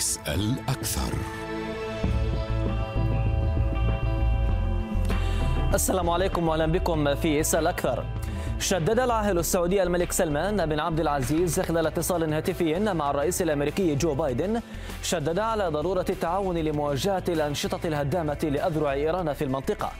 اسأل 0.00 0.54
أكثر 0.68 1.12
السلام 5.74 6.10
عليكم 6.10 6.48
وأهلا 6.48 6.66
بكم 6.66 7.14
في 7.14 7.40
اسال 7.40 7.66
أكثر. 7.66 8.04
شدد 8.58 9.00
العاهل 9.00 9.38
السعودي 9.38 9.82
الملك 9.82 10.12
سلمان 10.12 10.66
بن 10.66 10.80
عبد 10.80 11.00
العزيز 11.00 11.60
خلال 11.60 11.86
اتصال 11.86 12.32
هاتفي 12.32 12.78
مع 12.78 13.10
الرئيس 13.10 13.42
الأمريكي 13.42 13.94
جو 13.94 14.14
بايدن 14.14 14.60
شدد 15.02 15.38
على 15.38 15.68
ضرورة 15.68 16.06
التعاون 16.10 16.58
لمواجهة 16.58 17.24
الأنشطة 17.28 17.80
الهدامة 17.84 18.38
لأذرع 18.42 18.92
إيران 18.92 19.32
في 19.32 19.44
المنطقة. 19.44 19.92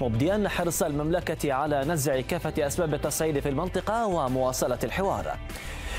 مبديا 0.00 0.48
حرص 0.48 0.82
المملكة 0.82 1.52
على 1.52 1.84
نزع 1.84 2.20
كافة 2.20 2.66
أسباب 2.66 2.94
التصعيد 2.94 3.40
في 3.40 3.48
المنطقة 3.48 4.06
ومواصلة 4.06 4.78
الحوار. 4.84 5.36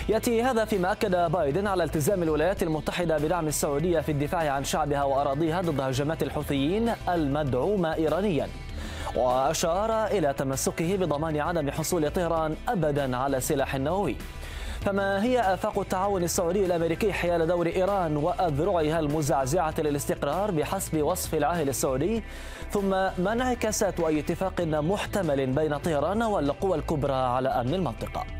يأتي 0.10 0.44
هذا 0.44 0.66
فيما 0.66 0.92
أكد 0.92 1.32
بايدن 1.32 1.68
على 1.68 1.84
التزام 1.84 2.24
الولايات 2.24 2.64
المتحدة 2.64 3.18
بدعم 3.18 3.48
السعودية 3.48 4.00
في 4.00 4.12
الدفاع 4.12 4.50
عن 4.52 4.64
شعبها 4.64 5.04
وأراضيها 5.04 5.62
ضد 5.62 5.82
هجمات 5.82 6.24
الحوثيين 6.24 6.92
المدعومه 7.10 7.94
ايرانيا. 7.94 8.48
وأشار 9.16 10.06
إلى 10.06 10.34
تمسكه 10.34 10.96
بضمان 10.96 11.38
عدم 11.38 11.72
حصول 11.72 12.12
طهران 12.12 12.56
أبدا 12.68 13.18
على 13.18 13.42
سلاح 13.42 13.76
نووي 13.76 14.16
فما 14.82 15.24
هي 15.24 15.40
آفاق 15.54 15.80
التعاون 15.80 16.24
السعودي 16.24 16.66
الأمريكي 16.66 17.14
حيال 17.14 17.48
دور 17.48 17.68
إيران 17.68 18.18
وأذرعها 18.18 19.00
المزعزعة 19.00 19.74
للاستقرار 19.78 20.52
بحسب 20.52 21.02
وصف 21.02 21.36
العاهل 21.36 21.70
السعودي؟ 21.70 22.24
ثم 22.72 22.90
ما 22.90 23.32
انعكاسات 23.34 24.00
أي 24.00 24.20
اتفاق 24.20 24.62
محتمل 24.62 25.46
بين 25.46 25.78
طهران 25.78 26.24
والقوى 26.24 26.78
الكبرى 26.78 27.14
على 27.14 27.50
أمن 27.50 27.74
المنطقة؟ 27.74 28.39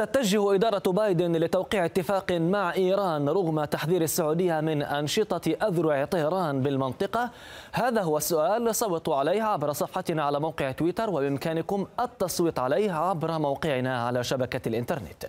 تتجه 0.00 0.54
إدارة 0.54 0.92
بايدن 0.92 1.36
لتوقيع 1.36 1.84
اتفاق 1.84 2.32
مع 2.32 2.74
إيران 2.74 3.28
رغم 3.28 3.64
تحذير 3.64 4.02
السعودية 4.02 4.60
من 4.60 4.82
أنشطة 4.82 5.56
أذرع 5.62 6.04
طهران 6.04 6.60
بالمنطقة؟ 6.60 7.30
هذا 7.72 8.02
هو 8.02 8.16
السؤال 8.16 8.74
صوتوا 8.74 9.16
عليه 9.16 9.42
عبر 9.42 9.72
صفحتنا 9.72 10.24
على 10.24 10.40
موقع 10.40 10.72
تويتر 10.72 11.10
وبإمكانكم 11.10 11.86
التصويت 12.00 12.58
عليه 12.58 12.92
عبر 12.92 13.38
موقعنا 13.38 14.06
على 14.06 14.24
شبكة 14.24 14.68
الإنترنت 14.68 15.26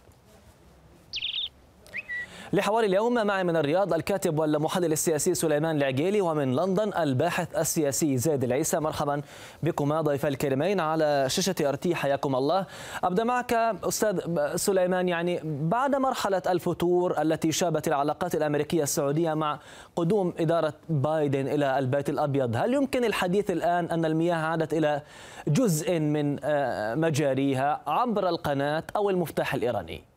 لحوار 2.53 2.83
اليوم 2.83 3.27
معي 3.27 3.43
من 3.43 3.55
الرياض 3.55 3.93
الكاتب 3.93 4.39
والمحلل 4.39 4.91
السياسي 4.91 5.33
سليمان 5.33 5.77
العقيلي 5.77 6.21
ومن 6.21 6.55
لندن 6.55 6.93
الباحث 6.93 7.55
السياسي 7.55 8.17
زيد 8.17 8.43
العيسى. 8.43 8.79
مرحبا 8.79 9.21
بكما 9.63 10.01
ضيف 10.01 10.25
الكريمين 10.25 10.79
على 10.79 11.25
شاشة 11.27 11.55
أرتي. 11.61 11.95
حياكم 11.95 12.35
الله. 12.35 12.65
أبدأ 13.03 13.23
معك 13.23 13.53
أستاذ 13.83 14.19
سليمان. 14.55 15.09
يعني 15.09 15.39
بعد 15.43 15.95
مرحلة 15.95 16.41
الفتور 16.49 17.21
التي 17.21 17.51
شابت 17.51 17.87
العلاقات 17.87 18.35
الأمريكية 18.35 18.83
السعودية 18.83 19.33
مع 19.33 19.59
قدوم 19.95 20.33
إدارة 20.39 20.73
بايدن 20.89 21.47
إلى 21.47 21.79
البيت 21.79 22.09
الأبيض 22.09 22.55
هل 22.55 22.73
يمكن 22.73 23.05
الحديث 23.05 23.51
الآن 23.51 23.85
أن 23.85 24.05
المياه 24.05 24.35
عادت 24.35 24.73
إلى 24.73 25.01
جزء 25.47 25.99
من 25.99 26.39
مجاريها 26.99 27.81
عبر 27.87 28.29
القناة 28.29 28.83
أو 28.95 29.09
المفتاح 29.09 29.53
الإيراني؟ 29.53 30.10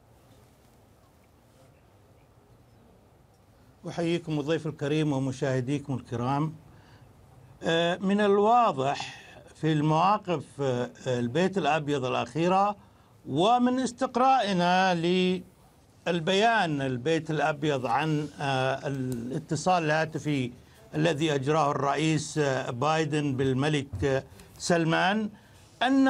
أحييكم 3.88 4.40
الضيف 4.40 4.66
الكريم 4.66 5.12
ومشاهديكم 5.12 5.94
الكرام. 5.94 6.52
من 8.00 8.20
الواضح 8.20 9.14
في 9.54 9.72
المواقف 9.72 10.44
البيت 11.06 11.58
الأبيض 11.58 12.04
الأخيرة 12.04 12.76
ومن 13.28 13.78
استقرائنا 13.80 14.94
للبيان 14.94 16.82
البيت 16.82 17.30
الأبيض 17.30 17.86
عن 17.86 18.28
الاتصال 18.40 19.84
الهاتفي 19.84 20.50
الذي 20.94 21.34
أجراه 21.34 21.70
الرئيس 21.70 22.38
بايدن 22.68 23.36
بالملك 23.36 24.24
سلمان 24.58 25.30
أن 25.82 26.08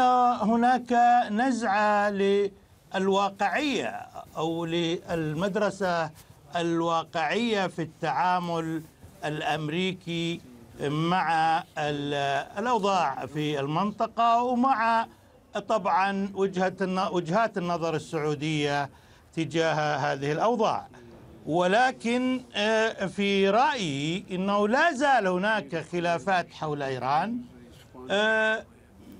هناك 0.49 0.93
نزعة 1.31 2.11
للواقعية 2.11 3.89
أو 4.37 4.65
للمدرسة 4.65 6.11
الواقعية 6.57 7.67
في 7.67 7.83
التعامل 7.83 8.83
الأمريكي 9.25 10.41
مع 10.81 11.63
الأوضاع 12.59 13.27
في 13.27 13.61
المنطقة 13.61 14.43
ومع 14.43 15.07
طبعا 15.69 16.31
وجهة 16.35 17.11
وجهات 17.13 17.59
النظر 17.59 17.95
السعودية 17.95 18.91
تجاه 19.37 19.97
هذه 19.97 20.33
الأوضاع. 20.33 20.87
ولكن 21.47 22.41
في 23.17 23.51
رأيي 23.51 24.25
إنه 24.31 24.69
لا 24.69 24.93
زال 24.93 25.27
هناك 25.27 25.85
خلافات 25.93 26.53
حول 26.53 26.83
إيران. 26.83 27.41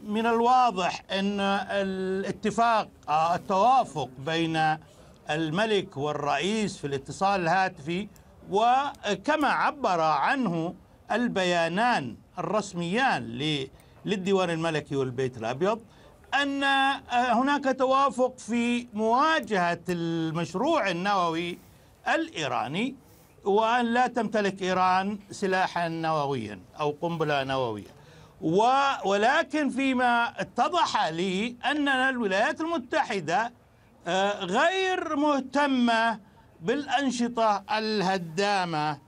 من 0.07 0.27
الواضح 0.27 1.03
أن 1.11 1.41
الاتفاق 1.71 2.89
التوافق 3.35 4.09
بين 4.19 4.77
الملك 5.31 5.97
والرئيس 5.97 6.77
في 6.79 6.87
الاتصال 6.87 7.41
الهاتفي 7.41 8.09
وكما 8.51 9.49
عبر 9.49 10.01
عنه 10.01 10.75
البيانان 11.13 12.17
الرسميان 12.39 13.23
للديوان 14.05 14.51
الملكي 14.51 14.97
والبيت 14.97 15.37
الأبيض 15.39 15.81
أن 16.43 16.65
هناك 17.11 17.77
توافق 17.79 18.39
في 18.39 18.87
مواجهة 18.95 19.81
المشروع 19.89 20.91
النووي 20.91 21.59
الإيراني 22.15 22.95
وأن 23.45 23.85
لا 23.87 24.07
تمتلك 24.07 24.63
إيران 24.63 25.19
سلاحا 25.31 25.89
نوويا 25.89 26.61
أو 26.81 26.91
قنبلة 27.03 27.45
نووية. 27.45 27.95
ولكن 29.05 29.69
فيما 29.69 30.41
اتضح 30.41 31.07
لي 31.07 31.57
ان 31.65 31.89
الولايات 31.89 32.61
المتحدة 32.61 33.53
غير 34.41 35.17
مهتمة 35.17 36.19
بالأنشطة 36.61 37.65
الهدامة 37.79 38.99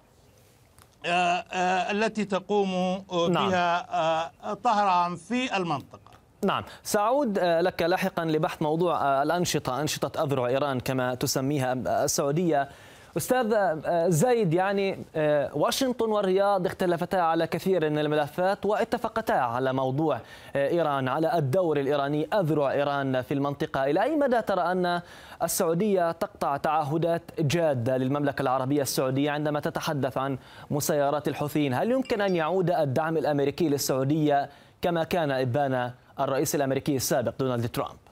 التي 1.91 2.25
تقوم 2.25 2.99
بها 3.09 4.55
طهران 4.55 5.17
في 5.17 5.57
المنطقة. 5.57 6.01
نعم. 6.45 6.65
سأعود 6.83 7.39
لك 7.39 7.83
لاحقا 7.83 8.25
لبحث 8.25 8.63
موضوع 8.63 9.23
الأنشطة 9.23 9.81
أنشطة 9.81 10.23
أذرع 10.23 10.47
إيران 10.47 10.81
كما 10.81 11.15
تسميها 11.15 11.73
السعودية. 12.05 12.69
أستاذ 13.17 13.53
آه، 13.53 14.09
زيد 14.09 14.55
يعني 14.55 14.99
آه، 15.17 15.51
واشنطن 15.55 16.11
والرياض 16.11 16.67
اختلفتا 16.67 17.17
على 17.17 17.47
كثير 17.47 17.91
من 17.91 17.99
الملفات 17.99 18.67
واتفقتا 18.67 19.33
على 19.33 19.73
موضوع 19.73 20.21
آه، 20.57 20.69
إيران 20.69 21.09
على 21.09 21.39
الدور 21.39 21.81
الإيراني. 21.81 22.29
أذرع 22.35 22.73
إيران 22.73 23.23
في 23.23 23.35
المنطقة. 23.35 23.85
إلى 23.85 24.03
أي 24.03 24.17
مدى 24.17 24.43
ترى 24.43 24.61
أن 24.61 25.01
السعودية 25.43 26.13
تقطع 26.13 26.57
تعهدات 26.57 27.23
جادة 27.39 27.97
للمملكة 27.97 28.43
العربية 28.43 28.83
السعودية 28.83 29.31
عندما 29.31 29.61
تتحدث 29.61 30.19
عن 30.19 30.39
مسيرات 30.71 31.29
الحوثيين؟ 31.29 31.75
هل 31.75 31.91
يمكن 31.91 32.21
أن 32.21 32.37
يعود 32.37 32.71
الدعم 32.71 33.17
الأمريكي 33.17 33.69
للسعودية 33.69 34.49
كما 34.83 35.05
كان 35.05 35.31
إبان 35.31 35.91
الرئيس 36.21 36.55
الأمريكي 36.55 36.97
السابق 36.97 37.33
دونالد 37.39 37.69
ترامب؟ 37.69 38.06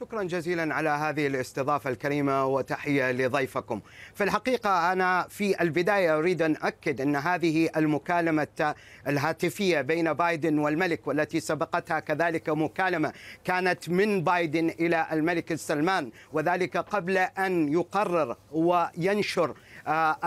شكرا 0.00 0.22
جزيلا 0.22 0.74
على 0.74 0.88
هذه 0.88 1.26
الاستضافة 1.26 1.90
الكريمة 1.90 2.46
وتحية 2.46 3.12
لضيفكم. 3.12 3.80
في 4.14 4.24
الحقيقة 4.24 4.92
أنا 4.92 5.26
في 5.30 5.62
البداية 5.62 6.18
أريد 6.18 6.42
أن 6.42 6.56
أكد 6.62 7.00
أن 7.00 7.16
هذه 7.16 7.68
المكالمة 7.76 8.74
الهاتفية 9.08 9.80
بين 9.80 10.12
بايدن 10.12 10.58
والملك 10.58 11.06
والتي 11.06 11.40
سبقتها 11.40 12.00
كذلك 12.00 12.48
مكالمة 12.48 13.12
كانت 13.44 13.88
من 13.88 14.24
بايدن 14.24 14.68
إلى 14.68 15.06
الملك 15.12 15.54
سلمان 15.54 16.10
وذلك 16.32 16.76
قبل 16.76 17.18
أن 17.18 17.72
يقرر 17.72 18.36
وينشر 18.52 19.54
آه، 19.86 20.18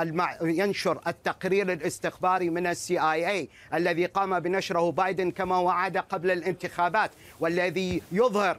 ينشر 0.42 1.00
التقرير 1.08 1.72
الاستخباري 1.72 2.50
من 2.50 2.68
ال 2.68 3.00
CIA 3.00 3.50
الذي 3.74 4.06
قام 4.06 4.40
بنشره 4.40 4.92
بايدن 4.92 5.32
كما 5.32 5.58
وعد 5.58 5.98
قبل 5.98 6.32
الانتخابات 6.32 7.12
والذي 7.40 8.02
يظهر 8.12 8.58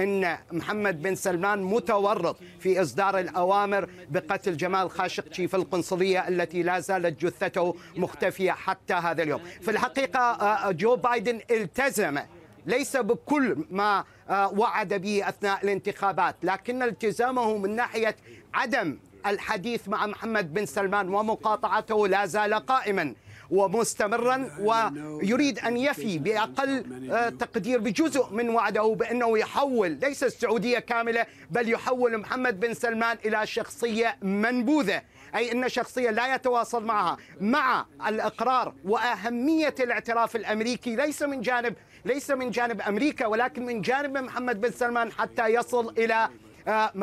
إن 0.00 0.38
محمد 0.52 1.02
بن 1.02 1.14
سلمان 1.14 1.62
متورط 1.62 2.36
في 2.60 2.82
إصدار 2.82 3.18
الأوامر 3.18 3.88
بقتل 4.10 4.56
جمال 4.56 4.90
خاشقجي 4.90 5.48
في 5.48 5.56
القنصلية 5.56 6.28
التي 6.28 6.62
لا 6.62 6.80
زالت 6.80 7.24
جثته 7.24 7.76
مختفية 7.96 8.52
حتى 8.52 8.94
هذا 8.94 9.22
اليوم. 9.22 9.40
في 9.60 9.70
الحقيقة 9.70 10.20
آه، 10.20 10.70
جو 10.70 10.96
بايدن 10.96 11.40
التزم 11.50 12.18
ليس 12.66 12.96
بكل 12.96 13.56
ما 13.70 14.04
آه، 14.30 14.48
وعد 14.48 14.94
به 14.94 15.28
أثناء 15.28 15.64
الانتخابات، 15.64 16.36
لكن 16.42 16.82
التزامه 16.82 17.56
من 17.56 17.76
ناحية 17.76 18.16
عدم 18.54 18.98
الحديث 19.26 19.88
مع 19.88 20.06
محمد 20.06 20.54
بن 20.54 20.66
سلمان 20.66 21.08
ومقاطعته 21.08 22.08
لا 22.08 22.26
زال 22.26 22.54
قائما. 22.54 23.14
ومستمرا 23.50 24.50
ويريد 24.60 25.58
أن 25.58 25.76
يفي 25.76 26.18
بأقل 26.18 26.84
آه، 27.12 27.28
تقدير 27.28 27.78
بجزء 27.78 28.26
من 28.30 28.48
وعده 28.50 28.94
بأنه 28.98 29.38
يحول 29.38 29.90
ليس 29.90 30.24
السعودية 30.24 30.78
كاملة 30.78 31.26
بل 31.50 31.68
يحول 31.72 32.18
محمد 32.18 32.60
بن 32.60 32.74
سلمان 32.74 33.16
إلى 33.24 33.46
شخصية 33.46 34.16
منبوذة. 34.22 35.02
أي 35.34 35.52
أن 35.52 35.68
شخصية 35.68 36.10
لا 36.10 36.34
يتواصل 36.34 36.84
معها. 36.84 37.16
مع 37.40 37.86
الإقرار 38.08 38.74
وأهمية 38.84 39.74
الاعتراف 39.80 40.36
الأمريكي 40.36 40.96
ليس 40.96 41.22
من 41.22 41.40
جانب 41.40 41.74
ليس 42.04 42.30
من 42.30 42.50
جانب 42.50 42.80
أمريكا 42.80 43.26
ولكن 43.26 43.66
من 43.66 43.80
جانب 43.82 44.18
محمد 44.18 44.60
بن 44.60 44.70
سلمان 44.70 45.12
حتى 45.12 45.46
يصل 45.48 45.94
إلى 45.98 46.28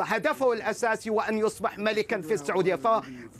هدفه 0.00 0.52
الأساسي 0.52 1.10
وأن 1.10 1.38
يصبح 1.38 1.78
ملكا 1.78 2.20
في 2.20 2.34
السعودية. 2.34 2.78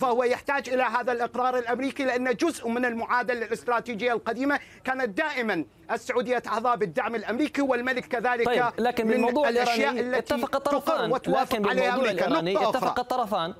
فهو 0.00 0.25
يحتاج 0.25 0.69
إلى 0.69 0.82
هذا 0.82 1.12
الإقرار 1.12 1.59
الأمريكي 1.59 2.05
لأن 2.05 2.35
جزء 2.35 2.69
من 2.69 2.85
المعادلة 2.85 3.47
الاستراتيجية 3.47 4.12
القديمة 4.12 4.59
كانت 4.85 5.09
دائما 5.09 5.65
السعودية 5.91 6.38
تحظى 6.38 6.76
بالدعم 6.76 7.15
الأمريكي 7.15 7.62
والملك 7.62 8.05
كذلك 8.06 8.47
طيب 8.47 8.65
لكن 8.79 9.06
من 9.06 9.12
بالموضوع 9.12 9.49
الإيراني 9.49 10.19
اتفق 10.19 10.56
الطرفان. 10.56 11.11
لكن 11.26 11.62
بالموضوع 11.62 12.11
الإيراني 12.11 12.69
اتفق 12.69 12.99
الطرفان. 13.00 13.55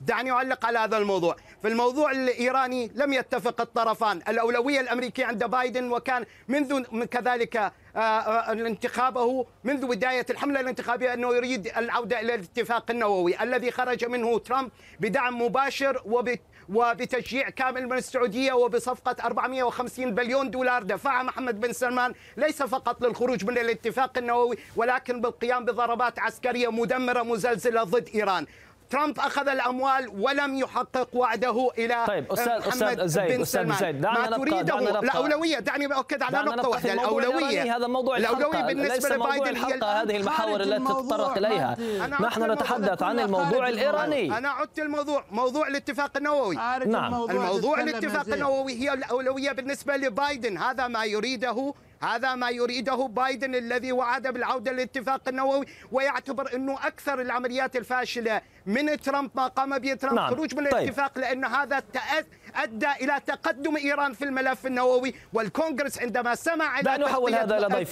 دعني 0.00 0.30
أعلق 0.30 0.66
على 0.66 0.78
هذا 0.78 0.96
الموضوع. 0.96 1.36
في 1.62 1.68
الموضوع 1.68 2.10
الإيراني 2.10 2.90
لم 2.94 3.12
يتفق 3.12 3.60
الطرفان. 3.60 4.22
الأولوية 4.28 4.80
الأمريكية 4.80 5.26
عند 5.26 5.44
بايدن 5.44 5.92
وكان 5.92 6.24
منذ 6.48 7.04
كذلك 7.04 7.56
آه، 7.56 8.00
آه، 8.00 8.52
انتخابه 8.52 9.46
منذ 9.64 9.86
بداية 9.86 10.26
الحملة 10.30 10.60
الانتخابية 10.60 11.14
أنه 11.14 11.34
يريد 11.34 11.66
العودة 11.76 12.20
إلى 12.20 12.34
الاتفاق 12.34 12.90
النووي. 12.90 13.42
الذي 13.42 13.70
خرج 13.70 14.04
منه 14.04 14.38
ترامب 14.38 14.70
بدعم 15.00 15.42
مباشر 15.42 16.02
وبتشجيع 16.68 17.50
كامل 17.50 17.86
من 17.88 17.98
السعودية 17.98 18.52
وبصفقة 18.52 19.16
450 19.24 20.14
بليون 20.14 20.50
دولار. 20.50 20.82
دفعها 20.82 21.22
محمد 21.22 21.60
بن 21.60 21.72
سلمان 21.72 22.14
ليس 22.36 22.62
فقط 22.62 23.04
للخروج 23.04 23.44
من 23.44 23.58
الاتفاق 23.58 24.18
النووي 24.18 24.56
ولكن 24.76 25.20
بالقيام 25.20 25.64
بضربات 25.64 26.18
عسكرية 26.18 26.70
مدمرة 26.70 27.22
مزلزلة 27.22 27.82
ضد 27.82 28.08
إيران. 28.14 28.46
ترامب 28.90 29.18
أخذ 29.18 29.48
الأموال 29.48 30.08
ولم 30.18 30.54
يحقق 30.58 31.08
وعده 31.12 31.70
إلى 31.78 32.04
طيب 32.06 32.32
أستاذ 32.32 32.68
أستاذ 32.68 33.06
زيد 33.06 33.40
أستاذ 33.40 33.72
زيد 33.72 34.00
دعنا 34.00 34.30
ما 34.30 34.36
تريده. 34.36 34.62
دعنا 34.62 34.90
نبقى 34.90 35.02
الأولوية 35.02 35.58
دعني 35.58 35.86
أؤكد 35.86 36.22
على 36.22 36.38
نقطة 36.38 36.68
واحدة. 36.68 36.92
الأولوية 36.92 37.76
هذا 37.76 37.86
موضوع 37.86 38.16
الأولوية 38.16 38.62
بالنسبة 38.62 39.16
لبايدن 39.16 39.56
هي 39.56 39.74
هذه 39.74 40.16
المحاور 40.16 40.60
التي 40.60 40.84
تتطرق 40.84 41.36
إليها. 41.36 41.76
نحن 42.20 42.50
نتحدث 42.50 43.02
عن 43.02 43.20
الموضوع 43.20 43.68
الإيراني. 43.68 44.38
أنا 44.38 44.48
عدت 44.48 44.78
الموضوع. 44.78 45.24
موضوع 45.30 45.68
الاتفاق 45.68 46.16
النووي. 46.16 46.56
نعم. 46.86 47.14
الموضوع 47.14 47.80
الاتفاق 47.80 48.26
النووي 48.28 48.72
هي 48.72 48.92
الأولوية 48.92 49.52
بالنسبة 49.52 49.96
لبايدن. 49.96 50.58
هذا 50.58 50.88
ما 50.88 51.04
يريده 51.04 51.74
هذا 52.02 52.34
ما 52.34 52.50
يريده 52.50 52.94
بايدن 53.06 53.54
الذي 53.54 53.92
وعد 53.92 54.26
بالعودة 54.26 54.72
للاتفاق 54.72 55.28
النووي 55.28 55.66
ويعتبر 55.92 56.54
أنه 56.54 56.86
أكثر 56.86 57.20
العمليات 57.20 57.76
الفاشلة 57.76 58.40
من 58.66 59.00
ترامب 59.00 59.30
ما 59.34 59.46
قام 59.46 59.78
به 59.78 59.94
ترامب 59.94 60.16
نعم. 60.16 60.30
خروج 60.30 60.54
من 60.54 60.64
طيب. 60.64 60.74
الاتفاق 60.74 61.18
لأن 61.18 61.44
هذا 61.44 61.82
أدى 62.54 62.90
إلى 62.90 63.20
تقدم 63.26 63.76
إيران 63.76 64.12
في 64.12 64.24
الملف 64.24 64.66
النووي 64.66 65.14
والكونغرس 65.32 65.98
عندما 65.98 66.34
سمع 66.34 66.80
إلى 66.80 66.96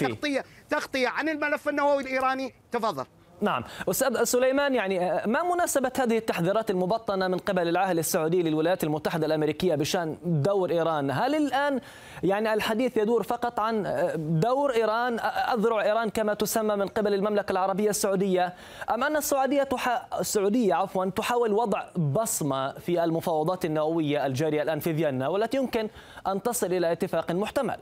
تغطية, 0.08 0.44
تغطية 0.70 1.08
عن 1.08 1.28
الملف 1.28 1.68
النووي 1.68 2.02
الإيراني 2.02 2.54
تفضل 2.72 3.06
نعم. 3.40 3.64
أستاذ 3.90 4.24
سليمان 4.24 4.74
يعني 4.74 5.12
آه، 5.12 5.26
ما 5.26 5.42
مناسبة 5.54 5.92
هذه 5.98 6.18
التحذيرات 6.18 6.70
المبطنة 6.70 7.28
من 7.28 7.38
قبل 7.38 7.68
العاهل 7.68 7.98
السعودي 7.98 8.42
للولايات 8.42 8.84
المتحدة 8.84 9.26
الأمريكية 9.26 9.74
بشأن 9.74 10.16
دور 10.24 10.70
إيران؟ 10.70 11.10
هل 11.10 11.34
الآن 11.34 11.80
يعني 12.22 12.54
الحديث 12.54 12.96
يدور 12.96 13.22
فقط 13.22 13.60
عن 13.60 13.86
آه، 13.86 14.14
دور 14.16 14.74
إيران 14.74 15.18
أذرع 15.54 15.82
إيران 15.82 16.08
كما 16.08 16.34
تسمى 16.34 16.76
من 16.76 16.86
قبل 16.86 17.14
المملكة 17.14 17.52
العربية 17.52 17.90
السعودية 17.90 18.54
أم 18.90 19.04
أن 19.04 19.16
السعودية 19.16 19.62
تح... 19.62 20.08
السعودية 20.20 20.74
عفوا 20.74 21.04
تحاول 21.04 21.52
وضع 21.52 21.82
بصمة 21.96 22.72
في 22.72 23.04
المفاوضات 23.04 23.64
النووية 23.64 24.26
الجارية 24.26 24.62
الآن 24.62 24.80
في 24.80 24.94
فيينا 24.94 25.28
والتي 25.28 25.56
يمكن 25.56 25.88
أن 26.26 26.42
تصل 26.42 26.66
إلى 26.66 26.92
اتفاق 26.92 27.32
محتمل؟ 27.32 27.78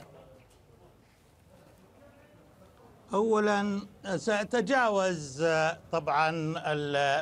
اولا 3.14 3.80
سأتجاوز 4.16 5.44
طبعا 5.92 6.54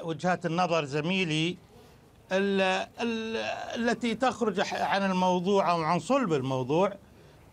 وجهات 0.02 0.46
النظر 0.46 0.84
زميلي 0.84 1.56
التي 3.76 4.14
تخرج 4.14 4.60
عن 4.72 5.10
الموضوع 5.10 5.70
أو 5.70 5.82
عن 5.82 5.98
صلب 5.98 6.32
الموضوع 6.32 6.92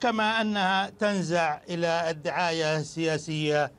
كما 0.02 0.42
أنها 0.42 0.90
تنزع 0.90 1.60
إلى 1.70 2.10
الدعاية 2.10 2.78
السياسية 2.78 3.72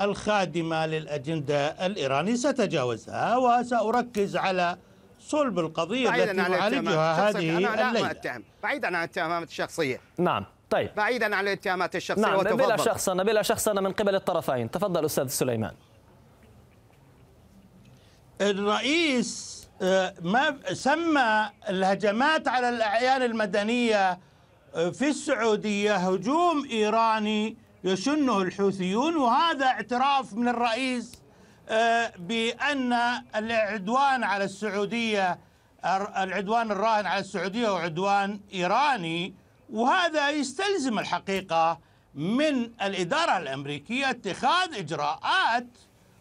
الخادمة 0.00 0.86
للأجندة 0.86 1.86
الايرانيه 1.86 2.34
ساتجاوزها 2.34 3.36
وسأركز 3.36 4.36
على 4.36 4.78
صلب 5.20 5.58
القضية 5.58 6.08
التي 6.24 6.32
نعالجها 6.58 7.28
هذه 7.30 7.36
الليلة. 7.58 8.42
بعيدا 8.62 8.86
عن 8.86 8.94
الاتهامات 8.94 9.48
الشخصية. 9.48 10.00
نعم. 10.18 10.44
طيب. 10.70 10.90
بعيدا 10.96 11.36
عن 11.36 11.48
الاتهامات 11.48 11.96
الشخصية. 11.96 12.22
نعم 12.22 12.38
وتفضل. 12.38 12.56
بلا 12.56 12.76
شخصنه 12.76 13.22
بلا 13.22 13.42
شخصنه 13.42 13.80
من 13.80 13.92
قبل 13.92 14.14
الطرفين. 14.14 14.70
تفضل 14.70 15.04
أستاذ 15.04 15.26
سليمان. 15.26 15.72
الرئيس 18.40 19.58
آه، 19.82 20.14
ما 20.22 20.56
سمى 20.72 21.50
الهجمات 21.68 22.48
على 22.48 22.68
الأعيان 22.68 23.22
المدنية 23.22 24.18
آه، 24.74 24.90
في 24.90 25.08
السعودية 25.08 25.96
هجوم 25.96 26.68
إيراني 26.70 27.56
يشنه 27.84 28.42
الحوثيون 28.42 29.16
وهذا 29.16 29.66
اعتراف 29.66 30.34
من 30.34 30.48
الرئيس 30.48 31.12
آه، 31.68 32.12
بأن 32.18 32.92
العدوان 33.36 34.24
على 34.24 34.44
السعودية 34.44 35.38
العدوان 36.16 36.70
الراهن 36.70 37.06
على 37.06 37.20
السعودية 37.20 37.68
هو 37.68 37.76
عدوان 37.76 38.40
إيراني 38.54 39.34
وهذا 39.70 40.30
يستلزم 40.30 40.98
الحقيقة 40.98 41.78
من 42.14 42.70
الإدارة 42.82 43.38
الأمريكية 43.38 44.10
اتخاذ 44.10 44.74
إجراءات 44.74 45.66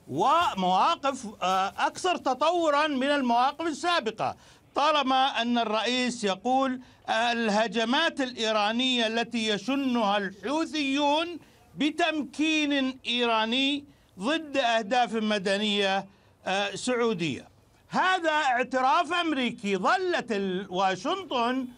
ومواقف 0.08 1.28
آه، 1.44 1.74
أكثر 1.78 2.18
تطورا 2.18 2.88
من 2.88 3.08
المواقف 3.08 3.68
السابقة. 3.68 4.36
طالما 4.76 5.42
أن 5.42 5.58
الرئيس 5.58 6.24
يقول 6.24 6.82
الهجمات 7.10 8.22
الإيرانية 8.22 9.08
التي 9.08 9.48
يشنها 9.48 10.18
الحوثيون 10.18 11.40
بتمكين 11.78 13.00
إيراني 13.08 13.86
ضد 14.20 14.58
أهداف 14.58 15.14
مدنية 15.14 16.06
آه، 16.46 16.76
سعودية. 16.76 17.48
هذا 17.90 18.30
اعتراف 18.32 19.14
أمريكي. 19.14 19.78
ظلت 19.78 20.32
واشنطن 20.70 21.60
آه، 21.60 21.77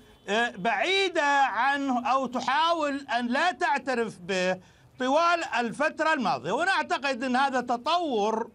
بعيدة 0.57 1.24
عنه 1.45 2.12
أو 2.12 2.25
تحاول 2.25 3.05
أن 3.19 3.27
لا 3.27 3.51
تعترف 3.51 4.19
به 4.19 4.57
طوال 5.00 5.43
الفترة 5.59 6.13
الماضية. 6.13 6.51
وأنا 6.51 6.71
أعتقد 6.71 7.24
أن 7.24 7.36
هذا 7.36 7.62
تطور 7.62 8.50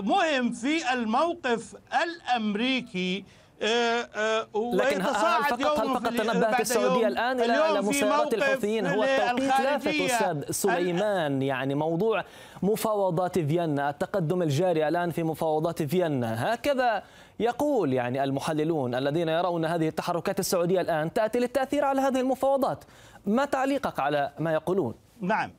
مهم 0.00 0.52
في 0.52 0.92
الموقف 0.92 1.74
الأمريكي 2.02 3.24
آه، 3.64 4.08
آه، 4.16 4.46
لكن 4.74 5.02
هل 5.02 5.14
فقط 5.14 5.52
هل 5.52 5.88
فقط 5.94 6.08
تنبهت 6.08 6.60
السعوديه 6.60 7.06
الآن 7.06 7.40
إلى 7.40 7.82
مسيرات 7.82 8.34
الحوثيين؟ 8.34 8.86
هو 8.86 9.04
التوقيت 9.04 9.60
لافت 9.60 9.86
أستاذ 9.88 10.50
سليمان 10.50 11.42
يعني 11.42 11.74
موضوع 11.74 12.24
مفاوضات 12.62 13.38
فيينا 13.38 13.90
التقدم 13.90 14.42
الجاري 14.42 14.88
الآن 14.88 15.10
في 15.10 15.22
مفاوضات 15.22 15.82
فيينا. 15.82 16.54
هكذا 16.54 17.02
يقول 17.42 17.92
يعني 17.92 18.24
المحللون 18.24 18.94
الذين 18.94 19.28
يرون 19.28 19.64
هذه 19.64 19.88
التحركات 19.88 20.40
السعودية 20.40 20.80
الآن 20.80 21.12
تأتي 21.12 21.38
للتأثير 21.38 21.84
على 21.84 22.00
هذه 22.00 22.20
المفاوضات. 22.20 22.84
ما 23.26 23.44
تعليقك 23.44 24.00
على 24.00 24.32
ما 24.38 24.52
يقولون؟ 24.52 24.94
نعم. 25.20 25.50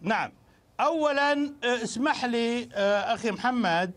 نعم. 0.00 0.32
اولا 0.80 1.32
آه، 1.32 1.82
اسمح 1.82 2.24
لي 2.24 2.68
أخي 3.14 3.30
محمد 3.30 3.92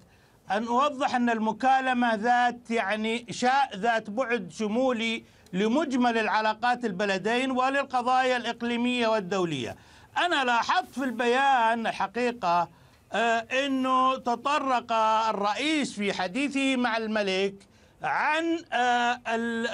أن 0.51 0.67
أوضح 0.67 1.15
أن 1.15 1.29
المكالمة 1.29 2.15
ذات 2.15 2.71
يعني 2.71 3.25
شاء 3.29 3.75
ذات 3.75 4.09
بعد 4.09 4.51
شمولي 4.51 5.23
لمجمل 5.53 6.17
العلاقات 6.17 6.85
البلدين 6.85 7.51
وللقضايا 7.51 8.37
الإقليمية 8.37 9.07
والدولية. 9.07 9.75
أنا 10.17 10.43
لاحظت 10.43 10.93
في 10.93 11.03
البيان 11.03 11.87
الحقيقة 11.87 12.61
آه، 12.61 12.67
أنه 13.13 14.15
تطرق 14.15 14.91
الرئيس 15.29 15.93
في 15.93 16.13
حديثه 16.13 16.75
مع 16.75 16.97
الملك 16.97 17.55
عن 18.03 18.59
آه، 18.73 19.19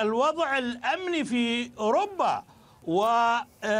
الوضع 0.01 0.57
الأمني 0.57 1.23
في 1.23 1.71
أوروبا 1.77 2.43
وغالبا 2.83 3.73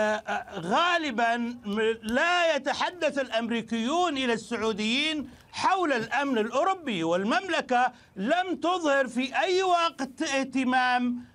آه، 1.34 1.98
لا 2.02 2.56
يتحدث 2.56 3.20
الأمريكيون 3.20 4.18
إلى 4.18 4.34
السعوديين 4.34 5.30
حول 5.52 5.94
الأمن 5.94 6.38
الأوروبي 6.38 7.04
والمملكة 7.04 7.92
لم 8.16 8.56
تظهر 8.56 9.08
في 9.08 9.38
أي 9.40 9.64
وقت 9.64 10.22
اهتمام 10.22 11.26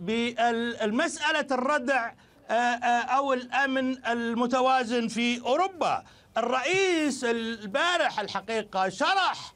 بالمسألة 0.00 1.46
الردع 1.52 2.12
آه، 2.50 2.52
آه، 2.52 3.00
أو 3.02 3.32
الأمن 3.32 4.06
المتوازن 4.06 5.08
في 5.08 5.40
أوروبا. 5.40 6.04
الرئيس 6.36 7.24
البارح 7.24 8.20
الحقيقة 8.20 8.88
شرح 8.88 9.52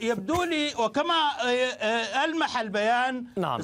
يبدو 0.00 0.42
لي 0.42 0.74
وكما 0.78 1.14
آه، 1.44 2.24
ألمح 2.24 2.58
البيان 2.58 3.24
نعم. 3.36 3.62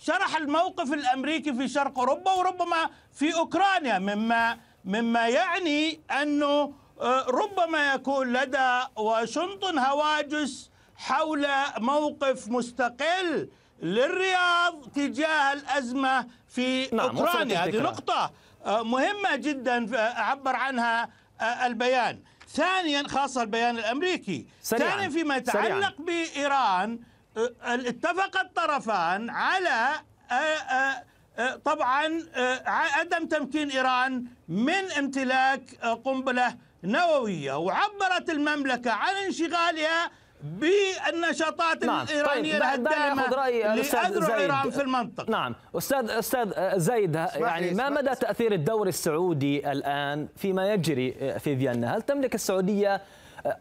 شرح 0.00 0.36
الموقف 0.36 0.92
الأمريكي 0.92 1.54
في 1.54 1.68
شرق 1.68 1.98
أوروبا 1.98 2.32
وربما 2.32 2.90
في 3.12 3.34
أوكرانيا 3.34 3.98
مما 3.98 4.58
مما 4.84 5.28
يعني 5.28 6.00
أنه 6.22 6.72
آه، 7.00 7.26
ربما 7.28 7.94
يكون 7.94 8.32
لدى 8.32 8.80
واشنطن 8.96 9.78
هواجس 9.78 10.70
حول 10.96 11.46
موقف 11.78 12.48
مستقل 12.48 13.48
للرياض 13.82 14.88
تجاه 14.94 15.52
الأزمة 15.52 16.26
في 16.48 16.88
نعم 16.96 17.16
أوكرانيا 17.16 17.64
هذه 17.64 17.80
نقطة 17.80 18.30
آه، 18.66 18.82
مهمة 18.82 19.36
جدا 19.36 19.98
عبر 20.20 20.56
عنها 20.56 21.02
آه، 21.02 21.08
البيان. 21.42 22.22
ثانيا 22.48 23.08
خاصة 23.08 23.42
البيان 23.42 23.78
الأمريكي. 23.78 24.46
سريعاً. 24.62 24.90
ثانيا 24.90 25.08
فيما 25.08 25.36
يتعلق 25.36 25.94
بإيران 26.00 27.00
اتفق 27.62 28.40
الطرفان 28.40 29.30
على 29.30 30.00
طبعا 31.64 32.26
عدم 32.66 33.26
تمكين 33.26 33.70
إيران 33.70 34.24
من 34.48 34.92
امتلاك 34.98 35.74
قنبلة 36.04 36.56
نووية. 36.84 37.58
وعبرت 37.58 38.30
المملكة 38.30 38.92
عن 38.92 39.14
انشغالها 39.14 40.10
بالنشاطات 40.42 41.84
نعم. 41.84 42.04
الإيرانية 42.04 42.52
طيب. 42.52 42.62
الهدامة 42.62 43.22
لأذرع 43.22 43.46
إيران 44.36 44.70
في 44.70 44.82
المنطقة 44.82 45.30
نعم 45.30 45.54
أستاذ 45.74 46.10
أستاذ 46.10 46.78
زيد 46.78 47.14
يعني 47.14 47.74
ما 47.74 47.90
مدى 47.90 48.14
تأثير 48.14 48.52
الدور 48.52 48.88
السعودي 48.88 49.72
الآن 49.72 50.28
فيما 50.36 50.72
يجري 50.72 51.12
في 51.38 51.56
فيينا 51.56 51.96
هل 51.96 52.02
تملك 52.02 52.34
السعودية 52.34 53.02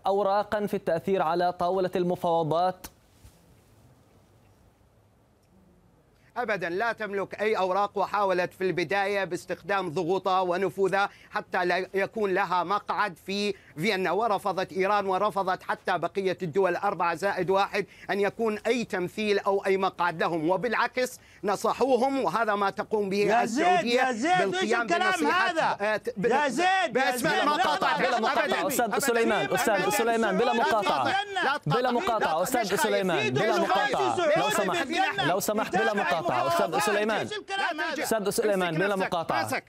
أوراقا 0.08 0.66
في 0.66 0.74
التأثير 0.74 1.22
على 1.22 1.54
طاولة 1.54 1.92
المفاوضات 1.96 2.88
ابدا 6.38 6.70
لا 6.70 6.92
تملك 6.92 7.42
أي 7.42 7.58
أوراق 7.58 7.98
وحاولت 7.98 8.54
في 8.54 8.64
البداية 8.64 9.24
باستخدام 9.24 9.90
ضغوطها 9.90 10.40
ونفوذها 10.42 11.10
حتى 11.32 11.66
لا 11.66 11.88
يكون 11.94 12.34
لها 12.34 12.64
مقعد 12.64 13.18
في 13.26 13.54
فيينا 13.78 14.12
ورفضت 14.12 14.74
إيران 14.74 15.06
ورفضت 15.06 15.64
حتى 15.64 15.98
بقية 15.98 16.38
الدول 16.42 16.72
الاربعه 16.72 17.16
زائد 17.16 17.50
واحد 17.50 17.86
أن 18.10 18.20
يكون 18.20 18.60
أي 18.68 18.84
تمثيل 18.84 19.40
أو 19.40 19.66
أي 19.66 19.78
مقعد 19.78 20.24
لهم. 20.24 20.50
وبالعكس 20.50 21.20
نصحوهم 21.44 22.24
وهذا 22.24 22.56
ما 22.56 22.70
تقوم 22.70 23.10
به 23.10 23.18
يا 23.18 23.44
السعودية 23.44 24.02
يا 24.02 24.12
زيد 24.12 24.38
بالقيام 24.38 24.82
الكلام 24.82 25.28
هذا. 25.28 25.78
آه، 25.82 26.02
يا 26.18 26.48
زيد 26.48 26.94
باسماء 26.94 27.46
مقاطعه 27.46 28.00
بلا 28.00 28.20
مقاطعة. 28.20 28.68
أستاذ 28.68 29.00
سليمان 29.00 29.54
أستاذ 29.54 29.90
سليمان 29.90 30.38
بلا 30.38 30.54
مقاطعة. 30.54 31.16
بلا 31.66 31.92
مقاطعة 31.92 32.44
أستاذ 32.44 32.76
سليمان 32.76 33.30
بلا 33.30 33.58
مقاطعة. 33.58 34.18
لو 34.38 34.50
سمحت 34.50 34.88
لو 35.28 35.40
سمحت 35.40 35.76
بلا 35.76 35.94
مقاطعة. 36.26 36.78
أستاذ 36.78 36.80
سليمان. 36.80 37.28
أستاذ 38.00 38.30
سليمان 38.30 38.76
بلا 38.76 38.96
مقاطعة. 38.96 39.62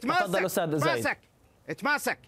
تفضل 0.00 0.46
أستاذ 0.46 0.78
زيد 0.78 1.06
اتماسك. 1.68 2.18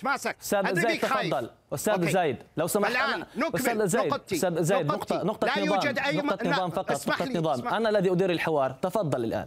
تماسك 0.00 0.36
أستاذ 0.42 0.74
زيد 0.74 1.00
تفضل. 1.00 1.50
أستاذ 1.74 2.10
زيد 2.10 2.36
لو 2.56 2.66
سمحت 2.66 2.92
الآن 2.92 3.26
نكمل. 3.36 3.54
أستاذ 3.54 3.86
زيد 3.86 4.14
أستاذ 4.32 4.62
زيد 4.62 4.86
نقطة 4.86 5.22
نقطة 5.22 5.46
لا 5.46 5.64
نظام 5.64 5.66
يوجد 5.66 5.98
أي 5.98 6.16
نقطة 6.16 6.50
نظام 6.50 6.70
فقط 6.70 7.08
نقطة 7.08 7.24
نظام. 7.24 7.68
أنا 7.68 7.88
الذي 7.88 8.12
أدير 8.12 8.30
الحوار. 8.30 8.70
تفضل 8.82 9.24
الآن. 9.24 9.46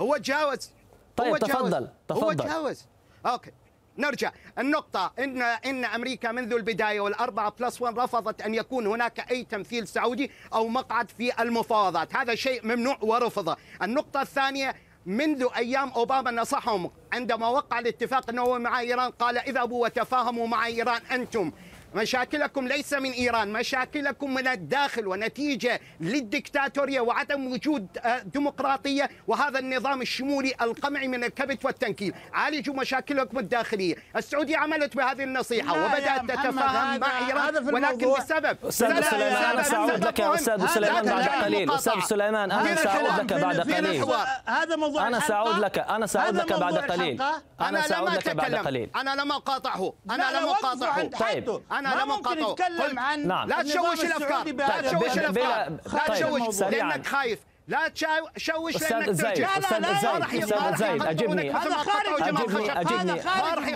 هو 0.00 0.16
تجاوز 0.16 0.70
طيب 1.16 1.38
تفضل 1.38 1.88
تفضل 2.08 2.24
هو 2.24 2.32
تجاوز 2.32 2.84
okay. 3.26 3.50
نرجع 3.98 4.32
النقطة 4.58 5.12
إن 5.18 5.42
إن 5.42 5.84
أمريكا 5.84 6.32
منذ 6.32 6.52
البداية 6.52 7.00
والأربعة 7.00 7.52
plus 7.60 7.82
1 7.82 7.98
رفضت 7.98 8.42
أن 8.42 8.54
يكون 8.54 8.86
هناك 8.86 9.30
أي 9.30 9.44
تمثيل 9.44 9.88
سعودي 9.88 10.30
أو 10.54 10.68
مقعد 10.68 11.10
في 11.10 11.42
المفاوضات. 11.42 12.16
هذا 12.16 12.34
شيء 12.34 12.66
ممنوع 12.66 12.98
ورفضه 13.00 13.56
النقطة 13.82 14.22
الثانية 14.22 14.74
منذ 15.06 15.46
أيام 15.56 15.88
أوباما 15.88 16.30
نصحهم 16.30 16.90
عندما 17.12 17.48
وقع 17.48 17.78
الاتفاق 17.78 18.30
النووي 18.30 18.58
مع 18.58 18.80
إيران 18.80 19.10
قال 19.10 19.38
اذهبوا 19.38 19.84
وتفاهموا 19.84 20.46
مع 20.46 20.66
إيران 20.66 21.00
أنتم. 21.12 21.52
مشاكلكم 21.96 22.68
ليس 22.68 22.92
من 22.92 23.10
إيران 23.10 23.52
مشاكلكم 23.52 24.34
من 24.34 24.48
الداخل 24.48 25.06
ونتيجة 25.06 25.80
للدكتاتورية 26.00 27.00
وعدم 27.00 27.52
وجود 27.52 27.86
آه، 27.98 28.18
ديمقراطية 28.18 29.10
وهذا 29.26 29.58
النظام 29.58 30.02
الشمولي 30.02 30.54
القمعي 30.60 31.08
من 31.08 31.24
الكبت 31.24 31.64
والتنكيل. 31.64 32.14
عالجوا 32.32 32.74
مشاكلكم 32.74 33.38
الداخلية. 33.38 33.94
السعودية 34.16 34.56
عملت 34.56 34.96
بهذه 34.96 35.22
النصيحة 35.22 35.84
وبدأت 35.84 36.20
تتفاهم 36.30 37.00
مع 37.00 37.28
إيران 37.28 37.74
ولكن 37.74 38.12
بسبب 38.12 38.58
أستاذ 38.64 39.00
سليمان 39.10 39.44
أنا 39.44 39.62
سأعود 39.62 40.04
لك 40.04 40.18
يا 40.18 40.34
أستاذ 40.34 40.66
سليمان 40.66 41.04
بعد 41.04 41.28
قليل. 41.28 41.72
أستاذ 41.72 42.00
سليمان 42.00 42.50
أنا 42.52 42.74
سأعود 42.74 43.20
لك 43.20 43.32
بعد 43.32 43.60
قليل. 43.60 44.04
هذا 44.46 44.76
موضوع 44.76 45.08
أنا 45.08 45.20
سأعود 45.20 45.58
لك 45.58 45.78
أنا 45.78 46.06
سأعود 46.06 46.36
لك 46.36 46.52
بعد 46.52 46.74
قليل. 46.74 47.22
أنا 47.60 47.82
سأعود 47.82 48.10
لك 48.14 48.28
بعد 48.28 48.54
قليل. 48.54 48.90
أنا 48.96 49.20
لم 49.20 49.32
أقاطعه. 49.32 49.92
أنا 50.10 50.38
لم 50.38 50.48
أقاطعه. 50.48 51.06
طيب. 51.06 51.62
أنا 51.92 52.02
لم 52.02 52.10
اقاطعه 52.10 52.52
نتكلم 52.52 52.98
عن 52.98 53.26
نعم. 53.26 53.48
لا 53.48 53.62
تشوش 53.62 54.04
الأفكار. 54.04 54.44
لا 54.46 54.80
تشوش 54.82 55.18
الأفكار. 55.18 55.78
لا 55.92 56.14
تشوش. 56.14 56.60
لأنك 56.60 57.06
خايف. 57.06 57.38
لا 57.68 57.88
تشوش 58.34 58.76
أستاذ 58.76 59.12
زيد 59.12 59.46
أستاذ 59.58 59.84
زيد 60.00 60.42
أستاذ 60.42 60.76
زيد 60.76 61.02
اجبني 61.02 61.56
اجبني 61.56 62.80
اجبني 62.80 63.22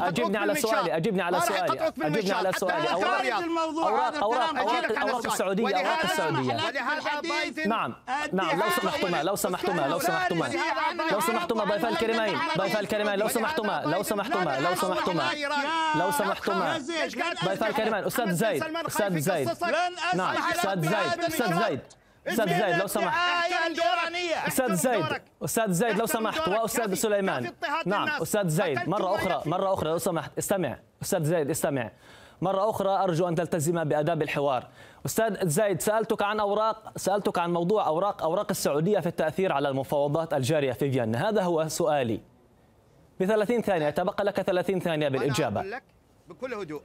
اجبني 0.09 0.39
على 0.39 0.55
سؤالي 0.55 0.97
اجبني 0.97 1.23
على 1.23 1.41
سؤالي 1.41 1.93
اجبني 2.03 2.33
على 2.33 2.53
سؤالي 2.53 2.91
اوراق 2.93 4.17
اوراق 4.23 4.59
اوراق 4.59 4.99
اوراق 4.99 5.27
السعوديه 5.27 5.77
اوراق 5.77 6.05
السعوديه 6.05 6.57
نعم 7.67 7.95
نعم 8.33 8.61
لو 8.61 8.71
سمحتما 8.81 9.23
لو 9.23 9.37
سمحتما 9.37 9.81
لو 9.81 9.99
سمحتما 9.99 10.51
لو 11.13 11.21
سمحتما 11.21 11.65
ضيفا 11.65 11.89
الكريمين 11.89 12.39
ضيفا 12.59 12.81
الكريمين 12.81 13.15
لو 13.15 13.29
سمحتما 13.29 13.83
لو 13.87 14.03
سمحتما 14.03 14.61
لو 14.61 14.75
سمحتما 14.75 15.31
لو 15.99 16.11
سمحتما 16.11 16.79
ضيفا 17.45 17.69
الكريمين 17.69 18.05
أستاذ 18.05 18.33
زيد 18.33 18.65
أستاذ 18.87 19.19
زيد 19.19 19.51
نعم 20.15 20.37
أستاذ 20.37 20.81
زيد 20.81 21.25
أستاذ 21.25 21.69
زيد 21.69 21.81
أستاذ 22.29 22.49
زيد 22.49 22.81
لو 22.81 22.87
سمحت. 22.87 23.53
أستاذ 24.47 24.75
زيد 24.75 25.05
أستاذ 25.45 25.73
زيد 25.73 25.99
لو 25.99 26.07
سمحت. 26.07 26.49
واستاذ 26.49 26.95
سليمان 26.95 27.53
نعم 27.87 28.09
أستاذ 28.09 28.49
زيد 28.49 28.89
مرة 28.89 29.15
أخرى 29.15 29.43
مرة 29.47 29.75
أخرى 29.75 29.91
لو 29.91 29.99
سمحت. 29.99 30.39
استمع. 30.39 30.79
أستاذ 31.03 31.25
زيد 31.25 31.51
استمع. 31.51 31.91
مرة 32.43 32.71
أخرى 32.71 32.89
أرجو 32.91 33.29
أن 33.29 33.35
تلتزم 33.35 33.85
بآداب 33.85 34.23
الحوار. 34.23 34.69
أستاذ 35.07 35.49
زيد 35.49 35.81
سألتك 35.81 36.23
عن 36.23 36.41
أوراق 36.41 36.93
سألتك 36.99 37.39
عن 37.39 37.53
موضوع 37.53 37.87
أوراق 37.87 38.23
أوراق 38.23 38.47
السعودية 38.51 39.01
في 39.01 39.07
التأثير 39.07 39.53
على 39.53 39.69
المفاوضات 39.69 40.35
الجارية 40.35 40.73
في 40.73 40.91
فيينا. 40.91 41.29
هذا 41.29 41.43
هو 41.43 41.69
سؤالي. 41.69 42.21
ب 43.21 43.25
30 43.25 43.63
ثانية 43.63 43.91
تبقى 43.91 44.25
لك 44.25 44.41
30 44.43 44.81
ثانية 44.81 45.09
بالإجابة. 45.09 45.61
أنا 45.61 45.69
أقول 45.69 45.73
لك 45.73 45.83
بكل 46.29 46.55
هدوء. 46.55 46.83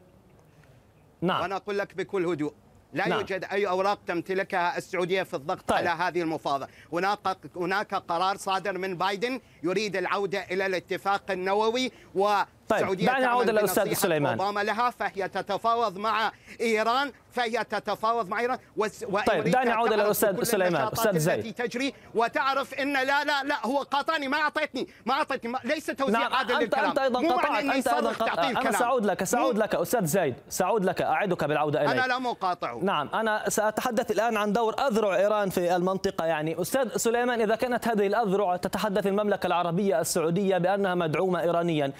نعم. 1.22 1.42
وأنا 1.42 1.56
أقول 1.56 1.78
لك 1.78 1.96
بكل 1.96 2.26
هدوء. 2.26 2.54
لا 2.96 3.08
نعم. 3.08 3.20
يوجد 3.20 3.46
أي 3.52 3.68
أوراق 3.68 4.00
تمتلكها 4.08 4.78
السعودية 4.78 5.24
في 5.24 5.34
الضغط 5.34 5.70
طيب. 5.70 5.78
على 5.78 5.90
هذه 5.90 6.22
المفاوضة، 6.22 6.68
هناك 6.94 7.38
هناك 7.56 7.96
قرار 7.96 8.38
صادر 8.38 8.78
من 8.78 8.98
بايدن 8.98 9.42
يريد 9.64 9.96
العودة 9.96 10.40
إلى 10.40 10.66
الاتفاق 10.66 11.32
النووي 11.32 11.92
والسعوديه 12.16 12.55
دعني 12.70 13.26
أعود 13.26 13.46
تعمل 13.46 13.50
إلى 13.50 13.60
الأستاذ 13.60 13.84
بنصيحة 13.84 14.02
سليمان. 14.02 14.40
أوباما 14.40 14.64
لها 14.64 14.90
فهي 14.90 15.28
تتفاوض 15.30 15.98
مع 15.98 16.32
إيران 16.62 17.12
فهي 17.32 17.64
تتفاوض 17.64 18.30
مع 18.30 18.40
إيران 18.40 18.58
وأمريكا 18.78 19.50
دعني 19.50 19.72
أعود 19.72 19.88
إلى 19.88 19.96
تعرف 19.96 20.06
الأستاذ 20.08 20.32
بكل 20.34 20.46
سليمان. 20.46 20.76
النشاطات 20.76 20.94
أستاذ 21.00 21.30
التي 21.30 21.42
زيد. 21.42 21.54
تجري 21.54 21.94
وتعرف 22.16 22.74
إن 22.74 22.94
لا 22.94 23.24
لا 23.24 23.44
لا 23.44 23.66
هو 23.68 23.78
قاطعني 23.78 24.28
ما 24.28 24.38
أعطيتني 24.38 24.88
ما 25.06 25.14
أعطيتني 25.14 25.54
ليس 25.64 25.86
توزيع 25.86 26.20
نعم 26.20 26.34
عادل 26.34 26.56
أيضا 26.56 27.20
مو 27.22 27.36
معنى 27.36 27.82
قطعت 27.82 27.84
صرخ 28.04 28.18
تعطيه 28.18 28.32
قطعت 28.32 28.40
أنا 28.40 28.50
الكلام. 28.60 28.72
سأعود 28.80 29.06
لك 29.06 29.24
سأعود 29.24 29.56
مو- 29.56 29.62
لك 29.62 29.76
أستاذ 29.76 30.06
زيد 30.06 30.36
سأعود 30.50 30.86
لك 30.86 31.02
أعدك 31.02 31.44
بالعودة 31.44 31.82
إليك 31.82 31.92
أنا 31.92 32.08
لا 32.08 32.20
مقاطعه 32.20 32.80
نعم 32.84 33.10
أنا 33.14 33.50
سأتحدث 33.50 34.12
الآن 34.12 34.38
عن 34.38 34.54
دور 34.54 34.74
أذرع 34.88 35.16
إيران 35.16 35.50
في 35.50 35.76
المنطقة 35.76 36.26
يعني 36.26 36.62
أستاذ 36.62 36.98
سليمان 36.98 37.42
إذا 37.42 37.56
كانت 37.56 37.88
هذه 37.88 38.08
الأذرع 38.08 38.56
تتحدث 38.58 39.08
المملكة 39.08 39.48
العربية 39.48 40.02
السعودية 40.02 40.58
بأنها 40.58 40.96
مدعومة 40.96 41.42
إيرانيا 41.42 41.92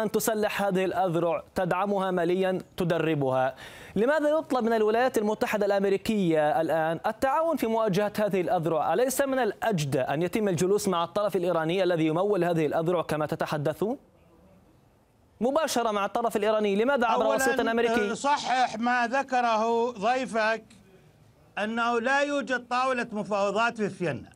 إيران 0.00 0.10
تسلح 0.12 0.62
هذه 0.62 0.84
الأذرع 0.84 1.42
تدعمها 1.54 2.10
ماليا 2.10 2.58
تدربها. 2.76 3.54
لماذا 3.96 4.28
يطلب 4.28 4.64
من 4.64 4.72
الولايات 4.72 5.18
المتحدة 5.18 5.66
الأمريكية 5.66 6.60
الآن 6.60 7.00
التعاون 7.06 7.56
في 7.56 7.66
مواجهة 7.66 8.12
هذه 8.18 8.40
الأذرع؟ 8.40 8.94
أليس 8.94 9.20
من 9.20 9.38
الأجدى 9.38 10.00
أن 10.00 10.22
يتم 10.22 10.48
الجلوس 10.48 10.88
مع 10.88 11.04
الطرف 11.04 11.36
الإيراني 11.36 11.82
الذي 11.82 12.06
يمول 12.06 12.44
هذه 12.44 12.66
الأذرع 12.66 13.02
كما 13.02 13.26
تتحدثون؟ 13.26 13.98
مباشرة 15.40 15.90
مع 15.90 16.04
الطرف 16.04 16.36
الإيراني 16.36 16.76
لماذا 16.76 17.06
عبر 17.06 17.26
وسيط 17.26 17.60
أمريكي 17.60 18.10
آه، 18.10 18.14
صحح 18.14 18.78
ما 18.78 19.06
ذكره 19.06 19.90
ضيفك 19.90 20.64
أنه 21.58 22.00
لا 22.00 22.20
يوجد 22.20 22.68
طاولة 22.68 23.06
مفاوضات 23.12 23.76
في 23.76 23.90
فيينا. 23.90 24.30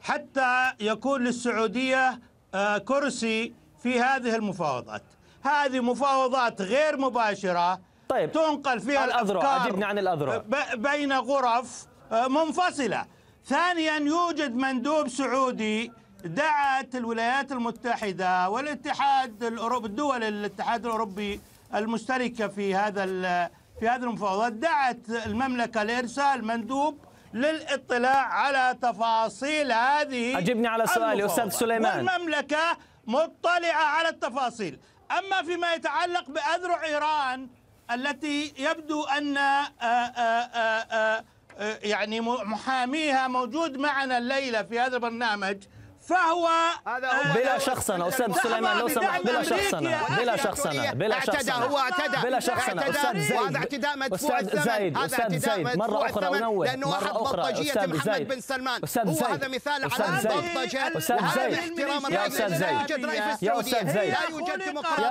حتى 0.00 0.72
يكون 0.80 1.24
للسعودية 1.24 2.20
آه، 2.54 2.78
كرسي 2.78 3.61
في 3.82 4.00
هذه 4.00 4.34
المفاوضات 4.36 5.02
هذه 5.44 5.80
مفاوضات 5.80 6.62
غير 6.62 6.96
مباشرة 6.96 7.80
طيب. 8.08 8.32
تنقل 8.32 8.80
فيها 8.80 9.04
الأذرع، 9.04 9.66
أجبني 9.66 9.84
عن 9.84 9.98
الأذرع. 9.98 10.42
بين 10.74 11.12
غرف 11.12 11.86
آه، 12.12 12.28
منفصلة 12.28 13.04
ثانيا 13.46 13.92
يوجد 13.98 14.54
مندوب 14.56 15.08
سعودي 15.08 15.92
دعت 16.24 16.94
الولايات 16.94 17.52
المتحدة 17.52 18.50
والاتحاد 18.50 19.42
الأوروبي 19.44 19.86
الدول 19.86 20.24
الاتحاد 20.24 20.84
الأوروبي 20.86 21.40
المشتركة 21.74 22.48
في 22.48 22.74
هذا 22.74 23.04
ال- 23.04 23.50
في 23.80 23.88
هذه 23.88 24.02
المفاوضات 24.02 24.52
دعت 24.52 24.98
المملكة 25.26 25.82
لإرسال 25.82 26.44
مندوب 26.44 26.98
للاطلاع 27.34 28.26
على 28.34 28.76
تفاصيل 28.82 29.72
هذه 29.72 30.38
أجبني 30.38 30.68
على 30.68 30.86
سؤالي. 30.86 31.24
أستاذ 31.26 31.48
سليمان. 31.48 32.08
والمملكة 32.08 32.58
مطلعة 33.06 33.84
على 33.84 34.08
التفاصيل. 34.08 34.78
أما 35.18 35.42
فيما 35.42 35.74
يتعلق 35.74 36.30
بأذرع 36.30 36.84
إيران 36.84 37.48
التي 37.90 38.54
يبدو 38.58 39.04
أن 39.04 39.36
آه، 39.36 39.70
آه، 39.82 41.24
آه، 41.58 41.78
يعني 41.82 42.20
محاميها 42.20 43.28
موجود 43.28 43.76
معنا 43.76 44.18
الليلة 44.18 44.62
في 44.62 44.80
هذا 44.80 44.96
البرنامج. 44.96 45.56
فهو 46.02 46.48
هذا 46.86 47.08
هو- 47.08 47.12
آه، 47.12 47.34
بلا 47.34 47.58
شخصنة 47.58 48.08
أستاذ 48.08 48.26
دعوة 48.26 48.42
سليمان 48.42 48.78
لو 48.78 48.88
سمحت 48.88 49.22
بلا 49.22 49.32
يا 49.32 50.02
بلا 50.08 50.34
أخي. 50.34 50.42
شخصنة 50.42 50.92
بلا 50.92 51.14
اعتدى 51.14 51.32
شخصنة 51.32 51.54
هو 51.54 51.78
اعتدى. 51.78 52.16
بلا 52.22 52.40
شخصنة 52.40 52.82
اعتدى. 52.82 52.98
أستاذ 52.98 53.20
زيد 53.20 53.32
وهذا 53.32 53.58
اعتداء 53.58 53.98
مدفوع 53.98 54.38
الثمن. 54.38 54.62
زيد 54.62 54.98
هذا 54.98 55.18
اعتداء 55.22 55.38
زيد 55.38 55.66
مدفوع 55.66 55.86
مرة 55.86 56.06
أخرى 56.10 56.26
الثمن. 56.26 56.36
أنوه 56.36 56.66
لأنه 56.66 56.92
احد 56.92 57.56
أستاذ 57.56 57.94
محمد 57.94 58.14
زيد 58.14 58.28
بن 58.28 58.40
سلمان. 58.40 58.80
هو 58.98 59.12
زيد 59.12 59.24
هذا 59.24 59.48
مثال 59.48 59.84
على 59.92 60.20
زيد 60.20 60.32
البلطجة 60.32 60.98
أستاذ 60.98 61.16
وهذا 61.16 61.50
زيد 61.50 61.58
احترام 61.58 62.12
يا 62.12 62.26
الرئيس. 62.26 62.32
أستاذ 62.40 62.48
لا 62.48 62.58
زيد 62.58 62.90
يوجد 62.90 63.04
رئيس 63.06 63.18
يا 63.20 63.32
السعودية. 63.32 63.72
أستاذ 63.72 63.92
زيد 63.94 64.12
لا 64.12 64.28
يوجد 64.30 64.62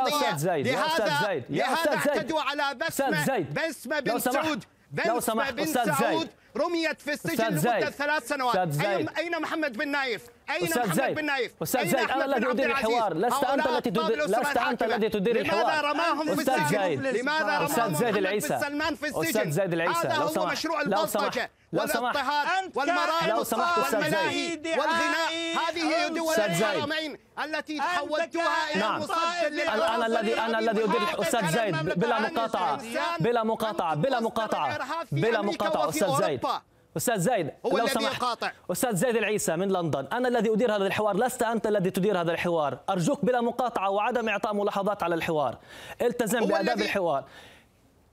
أستاذ 0.08 0.38
زيد 0.38 0.68
يا 0.68 0.72
لهذا 0.76 1.28
زيد 1.28 1.46
يا 1.50 1.64
لهذا 1.66 1.74
أستاذ 1.74 2.00
زيد 2.00 2.08
اعتدوا 2.10 2.42
على 2.42 2.64
زيد 3.26 3.54
بسمة 3.54 4.00
لو 4.00 4.14
بن. 4.14 4.20
سعود 4.20 4.64
لو 4.94 5.04
بسمة 5.04 5.20
سمحت 5.20 5.54
بن 5.54 5.66
سعود. 5.66 6.20
زيد. 6.20 6.30
رميت 6.58 7.02
في 7.02 7.14
السجن 7.14 7.58
زيد. 7.58 7.90
ثلاث 7.90 8.28
سنوات 8.28 8.70
زيد. 8.70 9.10
أين 9.18 9.42
محمد 9.42 9.78
بن 9.78 9.88
نايف 9.88 10.22
أين 10.56 10.64
أستاذ 10.64 10.88
محمد 10.88 10.94
زيد. 10.94 11.16
بن 11.16 11.26
نايف؟ 11.26 11.52
أستاذ 11.64 11.82
أين 11.82 11.90
زيد 11.90 12.08
بن 12.08 12.22
الذي 12.22 12.66
العزيز؟ 12.66 12.66
الحوار 12.66 13.14
لست 13.14 13.44
أنت 13.44 13.62
هؤلاء 13.62 13.78
التي 13.78 13.90
تدير 13.92 14.26
لست 14.26 14.38
الحاكمة. 14.38 14.96
الذي 14.96 15.10
تدير 15.10 15.40
الحوار. 15.40 15.64
لماذا 15.64 15.82
رماهم 15.82 16.30
السجن؟ 16.30 16.66
زيد 16.68 17.00
لماذا 17.00 17.46
رماهم 17.46 17.66
أستاذ 17.66 17.94
زيد 17.94 18.18
العيسى. 18.18 18.60
سلمان 18.62 18.96
في 18.96 19.08
السجن. 19.08 19.22
أستاذ 19.22 19.52
زيد 19.52 19.74
العيسى 19.74 20.08
هذا 20.08 20.16
لو 20.16 20.22
هو 20.22 20.28
سمحت. 20.28 20.52
مشروع 20.52 20.82
لو 20.82 21.06
سمحت. 21.06 21.38
البلطجة 21.38 21.50
لو 21.74 21.88
سمحت. 21.88 22.18
والاضطهاد 22.76 23.40
أستاذ 23.40 24.02
زيد. 24.02 24.68
والملاهي 24.68 24.80
والغناء. 24.80 25.32
هذه 25.70 26.08
دول. 26.08 26.36
الحرمين 26.36 27.18
التي 27.46 27.74
أنت 27.74 27.82
حولتها 27.82 28.72
إلى 28.74 28.82
نعم. 28.82 29.02
مصدر 29.02 29.16
أنا 29.96 30.06
الذي 30.06 30.40
أنا 30.40 30.60
الذي 30.60 30.84
أدير 30.84 31.22
أستاذ 31.22 31.48
زيد 31.48 31.76
بلا 32.00 32.20
مقاطعة. 32.20 32.82
بلا 33.20 33.44
مقاطعة. 33.44 33.96
بلا 33.96 34.20
مقاطعة. 34.20 35.06
بلا 35.12 35.42
مقاطعة 35.42 35.90
أستاذ 35.90 36.16
زيد 36.22 36.48
أستاذ 36.98 37.18
زيد 37.20 37.52
هو 37.66 37.70
لو 37.78 37.78
الذي 37.78 37.88
سمحت. 37.94 38.16
يقاطع. 38.16 38.52
أستاذ 38.72 38.96
زيد 38.96 39.16
العيسى 39.16 39.56
من 39.56 39.72
لندن 39.72 40.08
أنا 40.14 40.28
الذي 40.28 40.54
أدير 40.54 40.76
هذا 40.76 40.88
الحوار 40.88 41.18
لست 41.18 41.44
أنت 41.44 41.68
الذي 41.68 41.90
تدير 41.92 42.22
هذا 42.22 42.32
الحوار. 42.32 42.80
أرجوك 42.90 43.26
بلا 43.26 43.42
مقاطعة 43.42 43.90
وعدم 43.90 44.30
إعطاء 44.30 44.54
ملاحظات 44.54 45.04
على 45.04 45.16
الحوار. 45.16 45.58
التزم 46.02 46.40
هو 46.40 46.46
بآداب 46.46 46.78
الذي- 46.78 46.86
الحوار. 46.86 47.24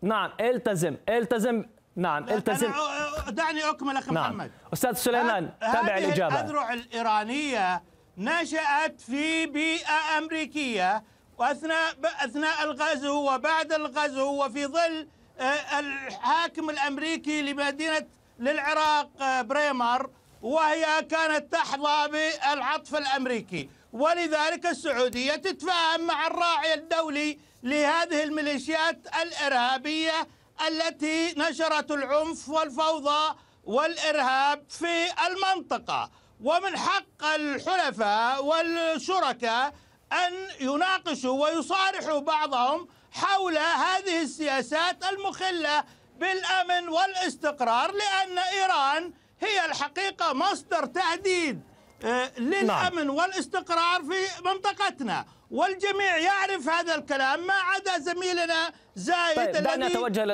نعم 0.02 0.30
التزم 0.40 0.96
التزم 1.08 1.64
نعم 1.96 2.24
التزم. 2.28 2.72
دعني 3.28 3.70
أكمل 3.70 3.96
أخي 3.96 4.10
نعم. 4.14 4.24
محمد. 4.36 4.50
أستاذ 4.72 4.92
سليمان 4.92 5.50
تابع 5.60 5.78
هذه 5.96 5.98
الإجابة 6.04 6.40
الأذرع 6.40 6.72
الإيرانية 6.72 7.82
نشأت 8.18 9.00
في 9.00 9.46
بيئة 9.46 10.18
أمريكية 10.18 11.04
وأثناء 11.38 11.94
أثناء 12.24 12.64
الغزو 12.64 13.34
وبعد 13.34 13.72
الغزو 13.72 14.44
وفي 14.44 14.66
ظل 14.66 15.08
آه، 15.40 15.78
الحاكم 15.80 16.70
الأمريكي 16.70 17.42
لمدينة 17.42 18.06
للعراق 18.38 19.11
آه، 19.22 19.42
بريمر 19.42 20.11
وهي 20.42 21.03
كانت 21.11 21.53
تحظى 21.53 22.09
بالعطف 22.09 22.94
الأمريكي. 22.96 23.70
ولذلك 23.92 24.66
السعودية 24.66 25.37
تتفاهم 25.37 26.01
مع 26.07 26.27
الراعي 26.27 26.74
الدولي 26.74 27.38
لهذه 27.62 28.22
الميليشيات 28.22 29.07
الإرهابية 29.22 30.29
التي 30.68 31.35
نشرت 31.37 31.90
العنف 31.90 32.48
والفوضى 32.48 33.35
والإرهاب 33.64 34.64
في 34.68 35.07
المنطقة. 35.27 36.11
ومن 36.44 36.77
حق 36.79 37.24
الحلفاء 37.35 38.44
والشركاء 38.44 39.74
أن 40.12 40.35
يناقشوا 40.61 41.44
ويصارحوا 41.44 42.20
بعضهم 42.20 42.88
حول 43.12 43.59
هذه 43.59 44.22
السياسات 44.22 45.05
المخلة 45.05 45.85
بالأمن 46.18 46.88
والاستقرار 46.88 47.90
لأن 47.92 48.38
إيران 48.38 49.12
هي 49.40 49.66
الحقيقة 49.66 50.33
مصدر 50.33 50.87
تهديد 50.87 51.61
آه، 52.04 52.31
للأمن 52.38 53.11
والاستقرار 53.11 54.02
في 54.02 54.42
منطقتنا. 54.44 55.24
والجميع 55.50 56.16
يعرف 56.16 56.68
هذا 56.68 56.94
الكلام 56.94 57.46
ما 57.46 57.54
عدا 57.54 57.98
زميلنا 57.98 58.72
زايد 58.96 59.37
طيب، 59.37 59.57
الذي 59.57 59.64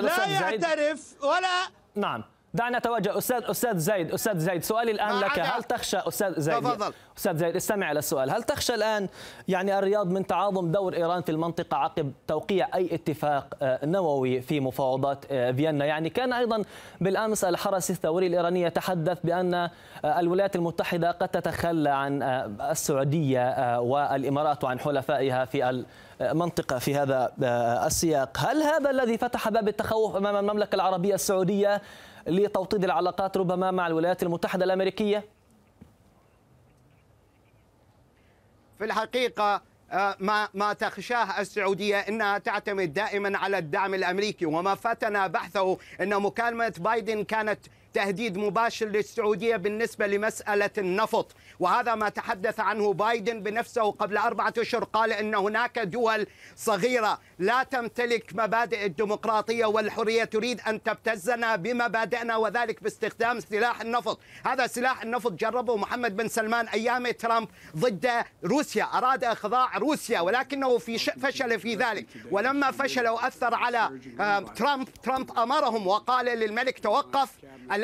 لا. 0.00 0.24
يعترف 0.26 1.00
ولا 1.22 1.68
نعم. 1.94 2.24
دعنا 2.54 2.78
نتوجه. 2.78 3.18
أستاذ 3.18 3.44
أستاذ 3.44 3.78
زيد 3.78 4.12
أستاذ 4.12 4.38
زيد 4.38 4.64
سؤالي 4.64 4.90
الآن 4.90 5.18
لك. 5.18 5.38
هل 5.38 5.62
تخشى 5.64 5.96
أستاذ 5.96 6.40
زيد 6.40 6.54
تفضل. 6.54 6.92
أستاذ 7.18 7.36
زيد 7.36 7.56
استمع 7.56 7.90
إلى 7.90 7.98
السؤال. 7.98 8.30
هل 8.30 8.42
تخشى 8.42 8.74
الآن 8.74 9.08
يعني 9.48 9.78
الرياض 9.78 10.10
من 10.10 10.26
تعاظم 10.26 10.72
دور 10.72 10.94
إيران 10.94 11.22
في 11.22 11.32
المنطقة 11.32 11.76
عقب 11.76 12.12
توقيع 12.26 12.68
أي 12.74 12.94
اتفاق 12.94 13.54
آه، 13.62 13.86
نووي 13.86 14.40
في 14.40 14.60
مفاوضات 14.60 15.24
آه، 15.30 15.52
فيينا؟ 15.52 15.84
يعني 15.84 16.10
كان 16.10 16.32
أيضا 16.32 16.62
بالأمس 17.00 17.44
الحرس 17.44 17.90
الثوري 17.90 18.26
الإيراني 18.26 18.62
يتحدث 18.62 19.18
بأن 19.24 19.54
آه، 19.54 19.70
الولايات 20.04 20.56
المتحدة 20.56 21.10
قد 21.10 21.28
تتخلى 21.28 21.90
عن 21.90 22.22
السعودية 22.70 23.80
والإمارات 23.80 24.64
وعن 24.64 24.78
حلفائها 24.78 25.44
في 25.44 25.84
المنطقة 26.20 26.78
في 26.78 26.94
هذا 26.96 27.32
السياق. 27.86 28.38
هل 28.38 28.62
هذا 28.62 28.90
الذي 28.90 29.18
فتح 29.18 29.48
باب 29.48 29.68
التخوف 29.68 30.16
أمام 30.16 30.36
المملكة 30.36 30.74
العربية 30.74 31.14
السعودية 31.14 31.82
لتوطيد 32.26 32.84
العلاقات 32.84 33.36
ربما 33.36 33.70
مع 33.70 33.86
الولايات 33.86 34.22
المتحدة 34.22 34.64
الأمريكية؟ 34.64 35.24
في 38.78 38.84
الحقيقة 38.84 39.62
آه، 39.92 40.16
ما 40.20 40.48
ما 40.54 40.72
تخشاه 40.72 41.40
السعودية 41.40 41.96
إنها 41.98 42.38
تعتمد 42.38 42.92
دائما 42.94 43.38
على 43.38 43.58
الدعم 43.58 43.94
الأمريكي 43.94 44.46
وما 44.46 44.74
فاتنا 44.74 45.26
بحثه 45.26 45.78
إن 46.00 46.22
مكالمة 46.22 46.74
بايدن 46.78 47.24
كانت 47.24 47.60
تهديد 47.94 48.38
مباشر 48.38 48.86
للسعودية 48.86 49.56
بالنسبة 49.56 50.06
لمسألة 50.06 50.70
النفط. 50.78 51.32
وهذا 51.60 51.94
ما 51.94 52.08
تحدث 52.08 52.60
عنه 52.60 52.92
بايدن 52.92 53.42
بنفسه 53.42 53.90
قبل 53.90 54.16
أربعة 54.16 54.54
أشهر. 54.58 54.84
قال 54.84 55.12
أن 55.12 55.34
هناك 55.34 55.78
دول 55.78 56.26
صغيرة 56.56 57.20
لا 57.38 57.62
تمتلك 57.62 58.30
مبادئ 58.34 58.86
الديمقراطية 58.86 59.64
والحرية. 59.66 60.24
تريد 60.24 60.60
أن 60.68 60.82
تبتزنا 60.82 61.56
بمبادئنا 61.56 62.36
وذلك 62.36 62.82
باستخدام 62.82 63.40
سلاح 63.40 63.80
النفط. 63.80 64.20
هذا 64.44 64.66
سلاح 64.66 65.02
النفط 65.02 65.32
جربه 65.32 65.76
محمد 65.76 66.16
بن 66.16 66.28
سلمان 66.28 66.68
أيام 66.68 67.10
ترامب 67.10 67.48
ضد 67.76 68.10
روسيا. 68.44 68.84
أراد 68.84 69.24
إخضاع 69.24 69.78
روسيا 69.78 70.20
ولكنه 70.20 70.78
في 70.78 70.98
فشل 70.98 71.60
في 71.60 71.74
ذلك. 71.74 72.06
ولما 72.30 72.70
فشل 72.70 73.08
وأثر 73.08 73.54
على 73.54 73.90
آه، 74.20 74.40
ترامب 74.40 74.88
ترامب 75.02 75.38
أمرهم 75.38 75.86
وقال 75.86 76.26
للملك 76.26 76.78
توقف. 76.78 77.30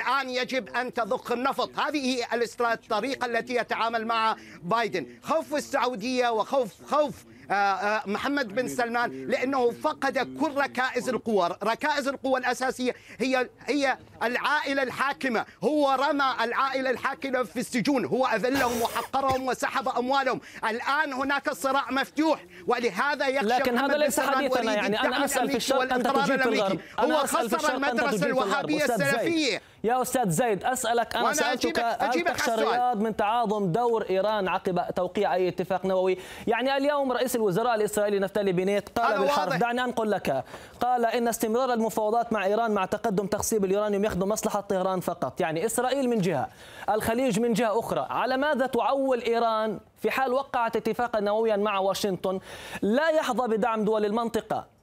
الآن 0.00 0.30
يجب 0.30 0.68
أن 0.68 0.94
تضخ 0.94 1.32
النفط. 1.32 1.78
هذه 1.78 2.16
هي 2.16 2.26
الطريقة 2.60 3.26
التي 3.26 3.54
يتعامل 3.54 4.06
مع 4.06 4.36
بايدن. 4.62 5.06
خوف 5.22 5.54
السعودية 5.54 6.28
وخوف 6.28 6.70
خوف 6.90 7.14
آه، 7.50 7.54
آه، 7.54 8.02
محمد 8.06 8.48
بن 8.54 8.68
سلمان 8.68 9.26
لأنه 9.26 9.70
فقد 9.70 10.18
كل 10.40 10.54
ركائز 10.56 11.08
القوى، 11.08 11.56
ركائز 11.62 12.08
القوى 12.08 12.40
الأساسية 12.40 12.94
هي 13.18 13.48
هي 13.66 13.98
العائلة 14.22 14.82
الحاكمة، 14.82 15.44
هو 15.64 15.92
رمى 15.92 16.34
العائلة 16.40 16.90
الحاكمة 16.90 17.42
في 17.42 17.60
السجون، 17.60 18.04
هو 18.04 18.26
أذلهم 18.26 18.82
وحقرهم 18.82 19.46
وسحب 19.46 19.88
أموالهم، 19.88 20.40
الآن 20.70 21.12
هناك 21.12 21.52
صراع 21.52 21.90
مفتوح. 21.90 22.44
ولهذا 22.66 23.26
يخشى 23.28 23.48
لكن 23.48 23.78
هذا 23.78 23.96
ليس 23.96 24.20
حديثنا 24.20 24.74
يعني 24.74 25.00
أنا 25.00 25.24
أسأل 25.24 25.50
في 25.50 25.56
الشرق 25.56 25.94
أنت 25.94 26.06
تجيب 26.06 26.42
في 26.42 26.48
الغرب، 26.48 26.80
هو 26.98 27.26
خسر 27.26 27.74
المدرسة 27.74 28.26
الوهابية 28.26 28.84
السلفية. 28.84 29.62
يا 29.84 30.02
أستاذ 30.02 30.30
زيد 30.30 30.64
أسألك 30.64 31.16
أنا 31.16 31.32
سألتك 31.32 31.78
هل 31.78 32.24
تخشى 32.24 32.54
الرياض 32.54 33.00
من 33.00 33.16
تعاظم 33.16 33.72
دور 33.72 34.06
إيران 34.10 34.48
عقب 34.48 34.80
توقيع 34.96 35.34
أي 35.34 35.48
اتفاق 35.48 35.86
نووي؟ 35.86 36.18
يعني 36.46 36.76
اليوم 36.76 37.12
رئيس 37.12 37.36
الوزراء 37.36 37.74
الإسرائيلي 37.74 38.18
نفتالي 38.18 38.52
بنيت 38.52 38.98
قال 38.98 39.20
بالحرف 39.20 39.56
دعني 39.56 39.84
أنقل 39.84 40.10
لك. 40.10 40.44
قال 40.80 41.06
إن 41.06 41.28
استمرار 41.28 41.72
المفاوضات 41.72 42.32
مع 42.32 42.44
إيران 42.44 42.70
مع 42.70 42.84
تقدم 42.84 43.26
تخصيب 43.26 43.64
اليورانيوم 43.64 44.04
يخدم 44.04 44.28
مصلحة 44.28 44.60
طهران 44.60 45.00
فقط، 45.00 45.40
يعني 45.40 45.66
إسرائيل 45.66 46.08
من 46.08 46.18
جهة، 46.18 46.48
الخليج 46.90 47.40
من 47.40 47.52
جهة 47.52 47.78
أخرى، 47.78 48.06
على 48.10 48.36
ماذا 48.36 48.66
تعول 48.66 49.20
إيران 49.22 49.80
في 49.96 50.10
حال 50.10 50.32
وقعت 50.32 50.76
اتفاقا 50.76 51.20
نوويا 51.20 51.56
مع 51.56 51.78
واشنطن؟ 51.78 52.40
لا 52.82 53.08
يحظى 53.08 53.48
بدعم 53.48 53.84
دول 53.84 54.04
المنطقة. 54.04 54.79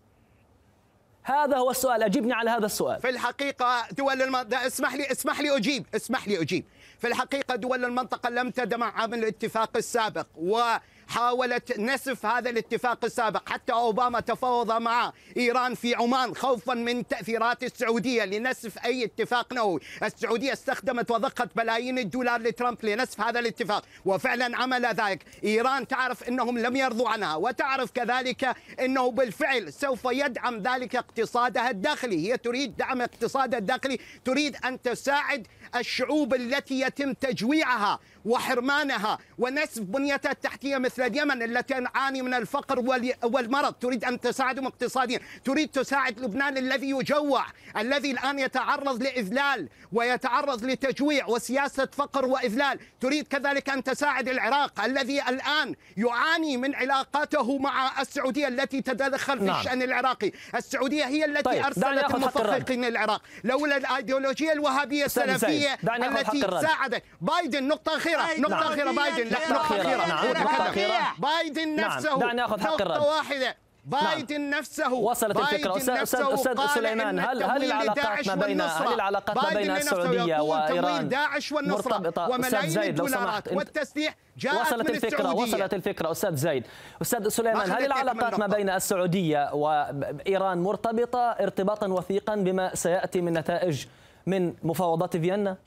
هذا 1.28 1.58
هو 1.58 1.72
السؤال 1.72 2.04
اجبني 2.04 2.34
على 2.34 2.50
هذا 2.50 2.66
السؤال. 2.66 3.02
في 3.02 3.10
الحقيقة 3.10 3.88
دول 3.92 4.22
المنطقة 4.22 4.68
اسمح 4.68 4.96
لي 4.96 5.12
اسمح 5.12 5.40
لي 5.42 5.58
أجيب 5.58 5.86
اسمح 5.96 6.28
لي 6.28 6.42
أجيب. 6.42 6.66
في 7.00 7.08
الحقيقة 7.08 7.56
دول 7.56 7.86
المنطقة 7.86 8.30
لم 8.30 8.50
تدمع 8.50 9.06
من 9.08 9.14
الاتفاق 9.14 9.78
السابق 9.78 10.28
و 10.36 10.62
حاولت 11.08 11.80
نسف 11.80 12.26
هذا 12.26 12.50
الاتفاق 12.50 13.06
السابق. 13.06 13.50
حتى 13.50 13.74
أوباما 13.74 14.20
تفاوض 14.20 14.72
مع 14.72 15.14
إيران 15.38 15.76
في 15.76 15.96
عمان 15.96 16.36
خوفا 16.36 16.74
من 16.74 17.08
تأثيرات 17.08 17.64
السعودية 17.64 18.26
لنسف 18.26 18.86
أي 18.86 19.04
اتفاق 19.04 19.54
نووي. 19.54 19.80
السعودية 20.04 20.54
استخدمت 20.54 21.12
وضخت 21.12 21.48
بلايين 21.56 22.00
الدولار 22.00 22.42
لترامب 22.42 22.86
لنسف 22.86 23.22
هذا 23.22 23.40
الاتفاق 23.40 23.86
وفعلا 24.06 24.58
عمل 24.58 24.86
ذلك. 24.86 25.26
إيران 25.44 25.88
تعرف 25.88 26.24
أنهم 26.24 26.58
لم 26.58 26.76
يرضوا 26.76 27.10
عنها 27.10 27.36
وتعرف 27.36 27.92
كذلك 27.92 28.56
أنه 28.80 29.12
بالفعل 29.12 29.74
سوف 29.74 30.06
يدعم 30.06 30.58
ذلك 30.58 30.96
اقتصادها 30.96 31.70
الداخلي. 31.70 32.32
هي 32.32 32.38
تريد 32.38 32.78
دعم 32.78 33.02
اقتصادها 33.02 33.60
الداخلي 33.60 34.00
تريد 34.26 34.58
أن 34.66 34.82
تساعد 34.82 35.48
الشعوب 35.76 36.34
التي 36.34 36.80
يتم 36.80 37.14
تجويعها 37.14 38.00
وحرمانها 38.26 39.18
ونسف 39.38 39.82
بنيتها 39.82 40.32
التحتية 40.32 40.78
مثل 40.78 40.97
اليمن 41.06 41.44
التي 41.44 41.74
تعاني 41.74 42.22
من 42.22 42.34
الفقر 42.34 42.80
والمرض. 43.24 43.74
تريد 43.74 44.06
أن 44.06 44.20
تساعدهم 44.20 44.68
اقتصاديا. 44.68 45.20
تريد 45.46 45.70
تساعد 45.70 46.20
لبنان 46.20 46.58
الذي 46.58 46.90
يجوع 46.90 47.46
الذي 47.78 48.12
الآن 48.12 48.40
يتعرض 48.40 49.04
لإذلال 49.04 49.70
ويتعرض 49.92 50.66
لتجويع 50.66 51.26
وسياسة 51.28 51.88
فقر 51.92 52.26
وإذلال. 52.26 52.80
تريد 53.02 53.28
كذلك 53.28 53.70
أن 53.70 53.84
تساعد 53.84 54.30
العراق 54.30 54.84
الذي 54.84 55.22
الآن 55.22 55.76
يعاني 55.98 56.58
من 56.58 56.76
علاقاته 56.76 57.58
مع 57.58 58.02
السعودية 58.02 58.48
التي 58.48 58.82
تتدخل 58.82 59.40
في 59.40 59.46
نعم. 59.46 59.60
الشأن 59.60 59.82
العراقي. 59.82 60.32
السعودية 60.56 61.06
هي 61.06 61.26
التي 61.26 61.42
طيب. 61.42 61.66
أرسلت 61.66 62.16
المفخخين 62.16 62.86
للعراق. 62.86 63.22
لولا 63.44 63.78
الأيديولوجية 63.78 64.52
الوهابية 64.52 65.06
السلفية 65.06 65.78
التي 65.84 66.42
ساعدت. 66.42 67.04
بايدن 67.22 67.68
نقطة 67.68 67.98
أخيرة 67.98 68.22
أخيرة 68.22 68.40
نقطة 68.40 68.74
أخيرة 68.74 68.92
بايدن. 68.92 69.32
نقطة 69.32 69.62
أخيرة. 69.62 70.87
نقطة 70.88 70.96
أخيرة 70.96 71.16
بايدن 71.20 71.76
نفسه. 71.76 72.20
دعني 72.20 72.46
آخذ 72.46 72.62
حق 72.62 72.82
الرد. 72.82 73.02
واحدة. 73.02 73.56
بايدن 73.86 74.42
نعم. 74.42 74.60
نفسه. 74.60 74.94
وصلت 74.94 75.38
الفكرة. 75.38 75.78
أستاذ 75.78 76.24
أستاذ 76.34 76.68
سليمان 76.68 77.20
هل 77.20 77.44
هل 77.44 77.64
العلاقات 77.64 78.28
ما 78.28 78.36
بين 78.36 78.62
هل 78.62 78.94
العلاقات 78.94 79.38
ما 79.38 79.50
بين 79.54 79.72
السعودية 79.72 80.40
وإيران؟ 80.42 81.10
داعش 81.10 81.52
والنصرة. 81.52 82.30
وملايين 82.30 82.84
الدولارات 82.84 83.54
والتسليح 83.54 84.16
جاءت 84.38 84.62
وصلت 84.62 84.90
من 84.90 84.96
الفكرة 84.96 85.18
السعودية. 85.18 85.56
وصلت 85.56 85.74
الفكرة. 85.74 86.12
أستاذ 86.12 86.36
زيد 86.36 86.64
أستاذ 87.02 87.28
سليمان 87.28 87.72
هل 87.72 87.86
العلاقات 87.86 88.40
ما 88.40 88.48
بين 88.48 88.70
السعودية 88.70 89.54
وإيران 89.54 90.64
مرتبطة 90.64 91.20
ارتباطا 91.20 91.88
وثيقا 91.88 92.36
بما 92.36 92.76
سيأتي 92.76 93.22
من 93.22 93.34
نتائج 93.34 93.86
من 94.26 94.54
مفاوضات 94.64 95.18
فيينا؟ 95.18 95.58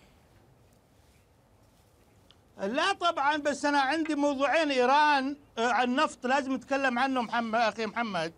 لا 2.60 2.92
طبعا 2.92 3.36
بس 3.36 3.64
أنا 3.64 3.80
عندي 3.80 4.14
موضوعين. 4.14 4.70
إيران 4.70 5.36
آه، 5.58 5.68
عن 5.72 5.84
النفط 5.90 6.26
لازم 6.26 6.52
نتكلم 6.52 6.98
عنه 6.98 7.22
محمد 7.22 7.60
أخي 7.60 7.86
محمد. 7.86 8.32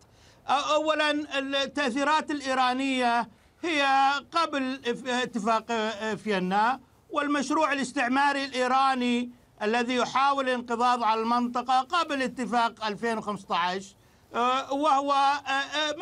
اولا 0.48 1.11
التأثيرات 1.38 2.30
الإيرانية 2.30 3.28
هي 3.62 4.11
قبل 4.32 4.80
اتفاق 5.06 5.64
آه، 5.70 6.14
فيينا 6.14 6.80
والمشروع 7.11 7.72
الاستعماري 7.72 8.44
الإيراني 8.44 9.30
الذي 9.62 9.94
يحاول 9.94 10.48
الانقضاض 10.48 11.02
على 11.02 11.20
المنطقة 11.20 11.80
قبل 11.80 12.22
اتفاق 12.22 12.87
2015 12.87 13.94
آه، 14.35 14.72
وهو 14.72 15.14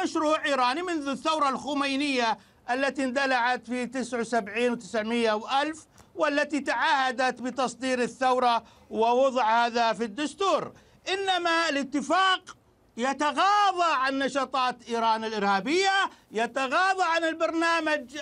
مشروع 0.02 0.44
إيراني 0.44 0.82
منذ 0.82 1.08
الثورة 1.08 1.48
الخمينية 1.48 2.38
التي 2.70 3.04
اندلعت 3.04 3.66
في 3.66 3.86
79 3.86 4.80
و900 4.80 5.42
و1000 5.42 5.78
والتي 6.14 6.60
تعهدت 6.60 7.40
بتصدير 7.40 8.02
الثورة 8.02 8.64
ووضع 8.90 9.66
هذا 9.66 9.92
في 9.92 10.04
الدستور. 10.04 10.72
إنما 11.08 11.68
الاتفاق 11.68 12.56
يتغاضى 12.96 13.92
عن 13.92 14.18
نشاطات 14.18 14.88
إيران 14.88 15.24
الإرهابية 15.24 16.10
يتغاضى 16.32 17.02
عن 17.02 17.24
البرنامج 17.24 18.18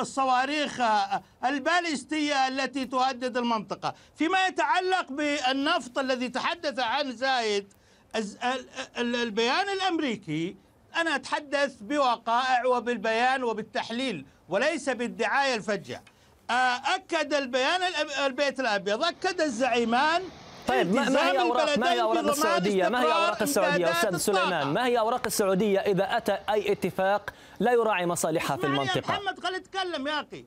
الصواريخ 0.00 0.80
البالستية 1.44 2.48
التي 2.48 2.84
تهدد 2.84 3.36
المنطقة. 3.36 3.94
فيما 4.16 4.46
يتعلق 4.46 5.12
بالنفط 5.12 5.98
الذي 5.98 6.28
تحدث 6.28 6.78
عنه 6.78 7.10
زايد 7.10 7.72
البيان 8.98 9.68
الأمريكي 9.68 10.56
أنا 10.96 11.16
أتحدث 11.16 11.76
بوقائع 11.80 12.66
وبالبيان 12.66 13.44
وبالتحليل 13.44 14.26
وليس 14.48 14.88
بالدعاية 14.88 15.54
الفجة. 15.54 16.02
أكد 16.50 17.34
البيان 17.34 17.80
البيت 18.26 18.60
الأبيض 18.60 19.04
أكد 19.04 19.40
الزعيمان 19.40 20.22
طيب 20.68 20.94
ما, 20.94 21.08
ما 21.08 21.30
هي 21.30 21.40
اوراق 21.40 21.78
ما 21.78 21.92
هي 21.92 22.02
أوراق 22.02 22.28
السعودية؟ 22.28 22.88
ما 22.88 23.02
هي 23.02 23.12
أوراق 23.12 23.42
السعودية 23.42 23.90
أستاذ 23.90 24.16
سليمان؟ 24.16 24.66
ما 24.66 24.86
هي 24.86 24.98
أوراق 24.98 25.22
السعودية 25.26 25.78
إذا 25.78 26.16
أتى 26.16 26.38
أي 26.50 26.72
اتفاق 26.72 27.30
لا 27.60 27.72
يراعي 27.72 28.06
مصالحها 28.06 28.56
في 28.56 28.66
المنطقة؟ 28.66 28.96
يا 28.96 29.20
محمد 29.20 29.40
خلي 29.40 29.56
يتكلم 29.56 30.06
يا 30.08 30.20
أخي 30.20 30.44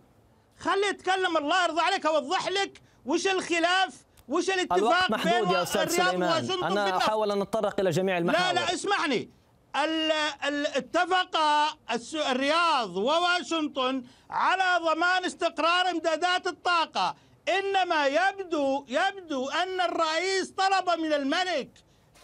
خلي 0.60 0.88
يتكلم 0.89 1.38
الله 1.38 1.63
يرضى 1.63 1.81
عليك 1.81 2.05
أوضح 2.05 2.47
لك 2.47 2.81
وش 3.05 3.27
الخلاف 3.27 3.93
وش 4.27 4.49
الاتفاق 4.49 4.77
الوقت 4.77 5.12
محدود 5.12 5.51
يا 5.51 5.63
أستاذ 5.63 5.88
سليمان 5.89 6.51
أنا 6.63 6.97
أحاول 6.97 7.31
أن 7.31 7.41
أتطرق 7.41 7.79
إلى 7.79 7.89
جميع 7.89 8.17
المحاور 8.17 8.53
لا 8.55 8.60
لا 8.60 8.73
اسمعني 8.73 9.29
اتفق 9.75 11.38
الرياض 12.31 12.97
وواشنطن 12.97 14.03
على 14.29 14.85
ضمان 14.85 15.25
استقرار 15.25 15.89
امدادات 15.89 16.47
الطاقة. 16.47 17.15
إنما 17.49 18.07
يبدو 18.07 18.85
يبدو 18.88 19.49
أن 19.49 19.81
الرئيس 19.81 20.51
طلب 20.51 20.99
من 20.99 21.13
الملك 21.13 21.69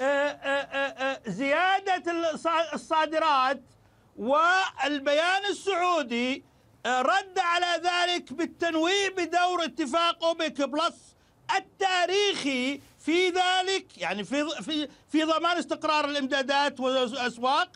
آه، 0.02 0.04
آه، 0.04 1.12
آه، 1.14 1.22
زيادة 1.28 2.04
الصادرات 2.74 3.62
والبيان 4.18 5.46
السعودي 5.50 6.44
رد 6.86 7.40
على 7.40 7.82
ذلك 7.84 8.34
بالتنويه 8.34 9.10
بدور 9.10 9.64
اتفاق 9.64 10.24
اوبك 10.24 10.62
بلس 10.62 11.16
التاريخي 11.58 12.82
في 13.06 13.30
ذلك 13.30 13.98
يعني 13.98 14.24
في 14.24 14.50
في 14.64 14.88
في 15.12 15.24
ضمان 15.24 15.58
استقرار 15.58 16.06
الإمدادات 16.06 16.80
والأسواق 16.80 17.70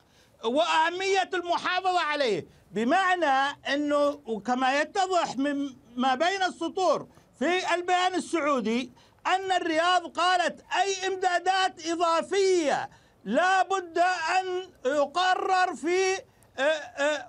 وأهمية 0.43 1.29
المحافظة 1.33 1.99
عليه 1.99 2.47
بمعنى 2.71 3.57
إنه 3.73 4.21
وكما 4.25 4.81
يتضح 4.81 5.37
من 5.37 5.75
ما 5.95 6.15
بين 6.15 6.43
السطور 6.43 7.07
في 7.39 7.73
البيان 7.75 8.15
السعودي 8.15 8.91
أن 9.27 9.51
الرياض 9.51 10.07
قالت 10.07 10.61
أي 10.81 11.07
إمدادات 11.07 11.87
إضافية 11.87 12.89
لا 13.25 13.63
بد 13.63 13.97
أن 14.39 14.69
يقرر 14.85 15.75
في 15.75 16.21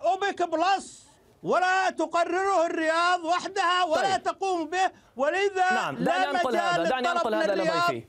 أوبك 0.04 0.42
بلس 0.42 1.05
ولا 1.42 1.90
تقرره 1.90 2.66
الرياض 2.66 3.25
وحدها 3.25 3.85
ولا 3.85 4.12
طيب. 4.16 4.22
تقوم 4.22 4.70
به 4.70 4.90
ولذا 5.16 5.72
نعم 5.72 5.96
لا 5.96 6.33
مجال 6.33 6.57
هذا 6.57 6.85
دعني 6.85 7.11
أنقل 7.11 7.35
هذا 7.35 7.55
لضيفي 7.55 8.05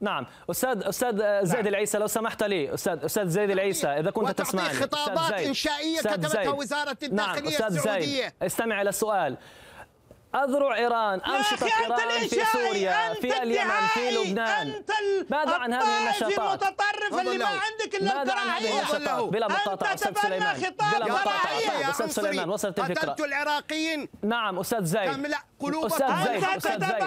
نعم 0.00 0.26
أستاذ 0.50 0.82
أستاذ 0.84 1.44
زيد 1.44 1.56
نعم. 1.56 1.66
العيسى 1.66 1.98
لو 1.98 2.06
سمحت 2.06 2.42
لي 2.42 2.74
أستاذ 2.74 3.04
أستاذ 3.04 3.28
زيد 3.28 3.50
العيسى 3.50 3.88
إذا 3.88 4.10
كنت 4.10 4.38
تسمعني 4.38 4.74
خطابات 4.74 5.32
إنشائية 5.32 6.00
كتبتها 6.00 6.50
وزارة 6.50 6.96
الداخليه 7.02 7.40
نعم. 7.40 7.48
أستاذ 7.48 7.76
السعوديه 7.76 8.22
زيد. 8.22 8.32
استمع 8.42 8.80
إلى 8.80 8.88
السؤال 8.88 9.36
أذرع 10.34 10.76
إيران 10.76 11.20
أنشطة 11.20 11.66
إيران 11.66 12.28
في 12.28 12.44
سوريا 12.52 13.14
في 13.14 13.42
اليمن 13.42 13.86
في 13.94 14.10
لبنان. 14.10 14.82
ماذا 15.30 15.54
عن 15.54 15.72
هذه 15.72 16.04
النشاطات؟ 16.04 16.62
المتطرف 16.62 17.20
اللي 17.20 17.38
ما 17.38 17.46
عندك 17.46 17.94
إلا 17.94 18.14
ماذا 18.14 18.32
عن 18.32 18.48
هذه 18.48 18.78
النشاطات؟ 18.78 19.32
بلا 19.32 19.48
مقاطعة 19.48 19.94
أستاذ 19.94 20.18
سليمان. 20.22 20.56
بلا 20.94 21.06
مقاطعة 21.06 21.90
أستاذ 21.90 22.06
سليمان. 22.06 22.50
وصلت 22.50 22.78
الفكرة 22.78 23.10
قتلت 23.10 23.20
العراقيين. 23.26 24.08
نعم 24.22 24.58
أستاذ 24.58 24.84
زيد. 24.84 25.08
أستاذ 25.62 26.24
زيد. 26.24 26.44
أستاذ 26.44 26.80
زيد. 26.80 27.04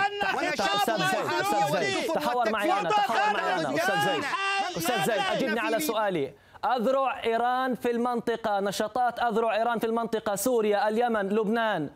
أستاذ 1.42 1.80
زيد. 1.80 2.12
تحاور 2.14 2.50
معي 2.50 2.80
أنا. 2.80 2.90
تحاور 2.90 3.42
معي 3.42 3.56
أنا 3.56 3.76
أستاذ 3.76 4.00
زيد. 4.06 4.24
أستاذ 4.78 5.06
زيد 5.06 5.22
أجبني 5.32 5.60
على 5.60 5.80
سؤالي. 5.80 6.34
أذرع 6.66 7.24
إيران 7.24 7.76
في 7.76 7.92
المنطقة. 7.92 8.60
نشاطات 8.60 9.20
أذرع 9.20 9.56
إيران 9.56 9.80
في 9.80 9.86
المنطقة. 9.86 10.36
سوريا 10.36 10.88
اليمن 10.88 11.30
لبنان. 11.30 11.90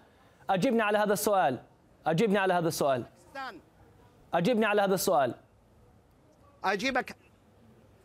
أجبني 0.51 0.81
على 0.81 0.97
هذا 0.97 1.13
السؤال. 1.13 1.59
أجبني 2.05 2.37
على 2.37 2.53
هذا 2.53 2.67
السؤال. 2.67 3.05
أجبني 4.33 4.65
على 4.65 4.81
هذا 4.81 4.93
السؤال. 4.93 5.35
أجيبك. 6.63 7.15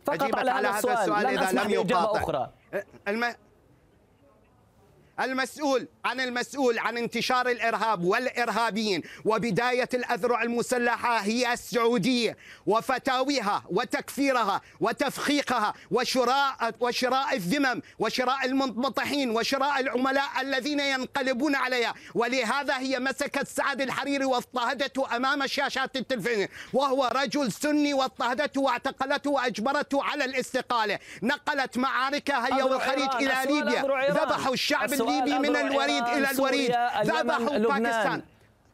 فقط 0.05 0.23
أجيبك 0.23 0.39
على, 0.39 0.51
هذا 0.51 0.71
السؤال, 0.71 0.99
السؤال 0.99 1.23
لم 1.25 1.39
إذا 1.39 1.65
لم 1.65 1.71
يقاطع. 1.71 2.21
أخرى. 2.21 2.51
الم... 3.09 3.35
المسؤول 5.21 5.89
عن 6.05 6.21
المسؤول 6.21 6.79
عن 6.79 6.99
انتشار 6.99 7.49
الإرهاب 7.49 8.05
والإرهابيين 8.05 9.03
وبداية 9.25 9.89
الأذرع 9.95 10.43
المسلحة 10.43 11.19
هي 11.19 11.53
السعودية 11.53 12.37
وفتاويها 12.67 13.65
وتكفيرها 13.71 14.61
وتفخيخها 14.81 15.75
وشراء 15.91 16.75
وشراء 16.81 17.35
الذمم 17.35 17.83
وشراء 17.99 18.47
المنطحين 18.47 19.31
وشراء 19.31 19.81
العملاء 19.81 20.41
الذين 20.41 20.81
ينقلبون 20.81 21.55
عليها. 21.55 21.95
ولهذا 22.15 22.79
هي 22.79 22.99
مسكت 22.99 23.49
سعد 23.49 23.81
الحريري 23.81 24.25
واضطهدته 24.25 25.17
أمام 25.17 25.47
شاشات 25.47 25.97
التلفزيون 25.97 26.49
وهو 26.73 27.11
رجل 27.15 27.53
سني 27.53 27.95
واضطهدته 27.95 28.61
واعتقلته 28.61 29.31
وأجبرته 29.31 30.05
على 30.05 30.25
الاستقالة. 30.25 30.99
نقلت 31.23 31.79
معاركها 31.79 32.57
هي 32.57 32.63
والخليج 32.63 33.11
إلى 33.15 33.35
ليبيا. 33.47 34.11
ذبحوا 34.11 34.53
الشعب 34.53 34.95
الليبي 35.09 35.39
من 35.39 35.57
الوريد 35.57 36.05
إلى 36.05 36.31
الوريد. 36.31 36.71
ذبحوا 37.05 37.59
باكستان. 37.59 38.23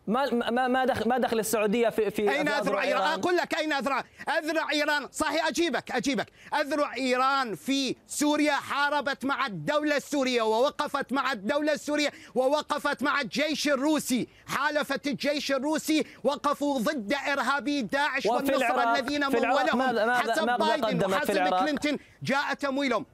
ما 0.07 0.51
ما 0.51 0.69
ما 0.69 0.85
دخل 0.85 1.09
ما 1.09 1.19
دخل 1.19 1.39
السعودية 1.39 1.89
في 1.89 2.11
في 2.11 2.31
أين 2.31 2.49
أذرع 2.49 2.83
إيران؟ 2.83 3.03
أقول 3.03 3.37
لك 3.37 3.55
أين 3.55 3.73
أذرع. 3.73 4.05
أذرع 4.39 4.71
إيران. 4.73 5.09
صحيح 5.13 5.49
أجيبك 5.49 5.91
أجيبك. 5.91 6.27
أذرع 6.55 6.95
إيران 6.95 7.55
في 7.55 7.97
سوريا 8.07 8.53
حاربت 8.53 9.25
مع 9.25 9.47
الدولة 9.47 9.97
السورية 9.97 10.43
ووقفت 10.43 11.13
مع 11.13 11.33
الدولة 11.33 11.73
السورية 11.73 12.13
ووقفت 12.35 13.03
مع 13.03 13.21
الجيش 13.21 13.69
الروسي. 13.69 14.29
حالفت 14.47 15.07
الجيش 15.07 15.53
الروسي 15.53 16.05
وقفوا 16.25 16.79
ضد 16.79 17.15
إرهابي 17.29 17.83
داعش 17.83 18.27
والنصر 18.27 18.93
الذين 18.93 19.27
مولهم 19.27 20.11
حسب 20.11 20.47
بايدن 20.59 21.13
وحسب 21.13 21.49
كلينتون 21.49 21.99
جاء 22.23 22.55
تمويلهم 22.55 23.07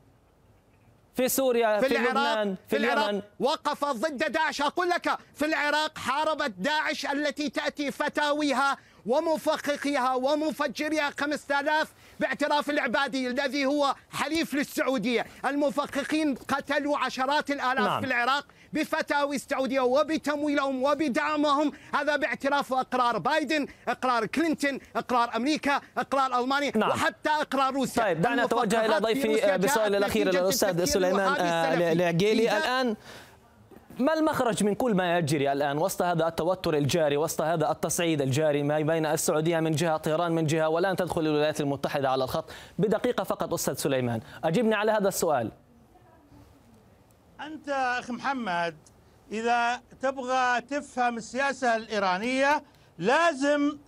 في 1.18 1.28
سوريا 1.28 1.80
في, 1.80 1.88
في 1.88 1.96
العراق 1.96 2.44
في, 2.44 2.56
في 2.68 2.76
اليمن. 2.76 3.22
وقف 3.40 3.84
ضد 3.84 4.32
داعش. 4.32 4.60
أقول 4.62 4.88
لك 4.88 5.18
في 5.34 5.46
العراق 5.46 5.98
حاربت 5.98 6.52
داعش 6.58 7.06
التي 7.06 7.48
تأتي 7.50 7.90
فتاويها 7.90 8.76
ومفخخها 9.06 10.14
ومفجرها 10.14 11.10
5000 11.20 11.88
باعتراف 12.20 12.70
العبادي 12.70 13.28
الذي 13.28 13.66
هو 13.66 13.94
حليف 14.10 14.54
للسعودية 14.54 15.26
المفخخين 15.46 16.34
قتلوا 16.34 16.98
عشرات 16.98 17.50
الآلاف 17.50 17.78
نعم. 17.86 18.00
في 18.00 18.06
العراق 18.06 18.46
بفتاوي 18.72 19.36
السعودية 19.36 19.80
وبتمويلهم 19.80 20.82
وبدعمهم 20.82 21.72
هذا 21.94 22.16
باعتراف 22.16 22.72
وإقرار 22.72 23.18
بايدن 23.18 23.66
إقرار 23.88 24.26
كلينتون 24.26 24.78
إقرار 24.96 25.36
أمريكا 25.36 25.80
إقرار 25.98 26.40
ألمانيا 26.40 26.72
نعم. 26.76 26.90
وحتى 26.90 27.30
إقرار 27.30 27.74
روسيا 27.74 28.02
طيب 28.02 28.22
دعنا 28.22 28.44
نتوجه 28.44 28.86
إلى 28.86 28.98
ضيفي 28.98 29.58
بسؤال 29.58 29.94
الأخير 29.94 30.28
الأستاذ 30.28 30.84
سليمان 30.84 31.34
آه، 31.40 31.92
العقيلي 31.92 32.58
الآن 32.58 32.96
ما 33.98 34.14
المخرج 34.14 34.64
من 34.64 34.74
كل 34.74 34.94
ما 34.94 35.18
يجري 35.18 35.52
الآن 35.52 35.78
وسط 35.78 36.02
هذا 36.02 36.28
التوتر 36.28 36.74
الجاري 36.74 37.16
وسط 37.16 37.42
هذا 37.42 37.70
التصعيد 37.70 38.22
الجاري 38.22 38.62
ما 38.62 38.80
بين 38.80 39.06
السعودية 39.06 39.60
من 39.60 39.70
جهة 39.70 39.96
طيران 39.96 40.32
من 40.32 40.46
جهة 40.46 40.68
والآن 40.68 40.96
تدخل 40.96 41.20
الولايات 41.20 41.60
المتحدة 41.60 42.10
على 42.10 42.24
الخط. 42.24 42.50
بدقيقة 42.78 43.24
فقط 43.24 43.52
أستاذ 43.52 43.74
سليمان 43.74 44.20
أجبني 44.44 44.74
على 44.74 44.92
هذا 44.92 45.08
السؤال. 45.08 45.52
أنت 47.40 47.68
أخي 47.68 48.12
محمد 48.12 48.76
إذا 49.32 49.80
تبغى 50.02 50.60
تفهم 50.60 51.16
السياسة 51.16 51.76
الإيرانية 51.76 52.62
لازم 52.98 53.78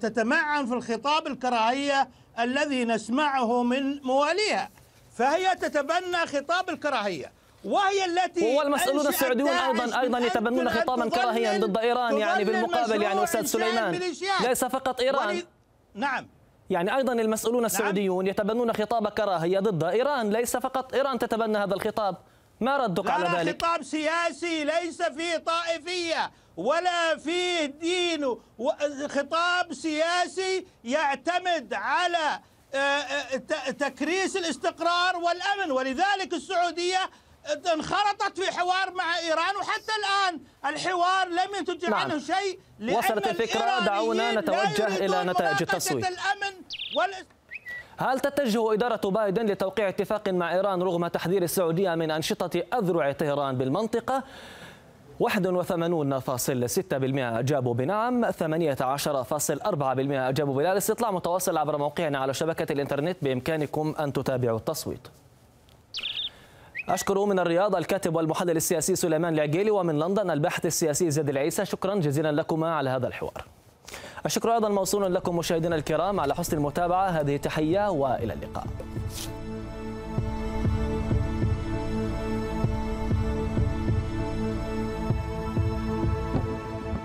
تتمعن 0.00 0.66
في 0.66 0.74
الخطاب 0.74 1.26
الكراهية 1.26 2.08
الذي 2.38 2.84
نسمعه 2.84 3.62
من 3.62 4.02
مواليها 4.02 4.70
فهي 5.12 5.54
تتبنى 5.54 6.26
خطاب 6.26 6.70
الكراهية. 6.70 7.39
وهي 7.64 8.04
التي 8.04 8.56
هو 8.56 8.62
المسؤولون 8.62 9.06
السعوديون 9.06 9.48
أيضا 9.48 10.00
أيضا 10.00 10.18
يتبنون 10.18 10.70
خطابا 10.70 11.08
كراهيا 11.08 11.58
ضد 11.58 11.78
إيران 11.78 12.18
يعني 12.18 12.44
بالمقابل 12.44 13.02
يعني 13.02 13.24
أستاذ 13.24 13.44
سليمان. 13.46 14.00
ليس 14.40 14.64
فقط 14.64 15.00
إيران. 15.00 15.42
نعم. 15.94 16.28
يعني 16.70 16.96
أيضا 16.96 17.12
المسؤولون 17.12 17.62
نعم. 17.62 17.66
السعوديون 17.66 18.26
يتبنون 18.26 18.72
خطاب 18.72 19.08
كراهية 19.08 19.58
ضد 19.58 19.84
إيران. 19.84 20.30
ليس 20.30 20.56
فقط 20.56 20.94
إيران 20.94 21.18
تتبنى 21.18 21.58
هذا 21.58 21.74
الخطاب. 21.74 22.16
ما 22.60 22.76
ردك 22.76 23.10
على 23.10 23.38
ذلك؟ 23.38 23.64
خطاب 23.64 23.82
سياسي 23.82 24.64
ليس 24.64 25.02
فيه 25.02 25.36
طائفية 25.36 26.30
ولا 26.56 27.16
فيه 27.16 27.66
دين. 27.66 28.36
خطاب 29.08 29.72
سياسي 29.72 30.66
يعتمد 30.84 31.74
على 31.74 32.40
آه، 32.74 32.76
آه، 32.78 33.70
تكريس 33.70 34.36
الاستقرار 34.36 35.16
والأمن. 35.16 35.70
ولذلك 35.70 36.34
السعودية 36.34 37.10
انخرطت 37.74 38.40
في 38.40 38.52
حوار 38.52 38.90
مع 38.94 39.18
إيران 39.18 39.56
وحتى 39.56 39.92
الآن 40.00 40.40
الحوار 40.72 41.28
لم 41.28 41.54
ينتج 41.58 41.84
نعم. 41.84 41.94
عنه 41.94 42.18
شيء 42.18 42.58
وصلت 42.98 43.26
الفكرة 43.26 43.84
دعونا 43.86 44.32
نتوجه 44.32 44.86
إلى 44.86 45.24
نتائج 45.24 45.56
التصويت 45.62 46.06
الأمن 46.06 46.56
وال... 46.96 47.10
هل 47.96 48.20
تتجه 48.20 48.72
إدارة 48.72 49.10
بايدن 49.10 49.46
لتوقيع 49.46 49.88
اتفاق 49.88 50.28
مع 50.28 50.54
إيران 50.54 50.82
رغم 50.82 51.06
تحذير 51.06 51.42
السعودية 51.42 51.94
من 51.94 52.10
أنشطة 52.10 52.62
أذرع 52.74 53.12
طهران 53.12 53.58
بالمنطقة؟ 53.58 54.24
81.6% 55.22 55.26
أجابوا 57.18 57.74
بنعم 57.74 58.30
18.4% 58.30 58.34
أجابوا 60.10 60.54
بلا 60.54 60.72
الاستطلاع 60.72 61.10
متواصل 61.10 61.56
عبر 61.56 61.78
موقعنا 61.78 62.18
على 62.18 62.34
شبكة 62.34 62.72
الإنترنت 62.72 63.16
بإمكانكم 63.22 63.94
أن 64.00 64.12
تتابعوا 64.12 64.58
التصويت 64.58 65.08
أشكر 66.90 67.24
من 67.24 67.38
الرياض 67.38 67.76
الكاتب 67.76 68.16
والمحلل 68.16 68.56
السياسي 68.56 68.96
سليمان 68.96 69.34
العقيلي 69.34 69.70
ومن 69.70 69.98
لندن 69.98 70.30
الباحث 70.30 70.66
السياسي 70.66 71.10
زيد 71.10 71.28
العيسى. 71.28 71.64
شكرا 71.64 71.94
جزيلا 71.94 72.32
لكما 72.32 72.74
على 72.74 72.90
هذا 72.90 73.06
الحوار. 73.06 73.44
الشكر 74.26 74.54
أيضا 74.54 74.68
موصول 74.68 75.14
لكم 75.14 75.36
مشاهدينا 75.36 75.76
الكرام 75.76 76.20
على 76.20 76.34
حسن 76.34 76.56
المتابعة. 76.56 77.08
هذه 77.08 77.36
تحية 77.36 77.90
وإلى 77.90 78.32
اللقاء. 78.32 78.66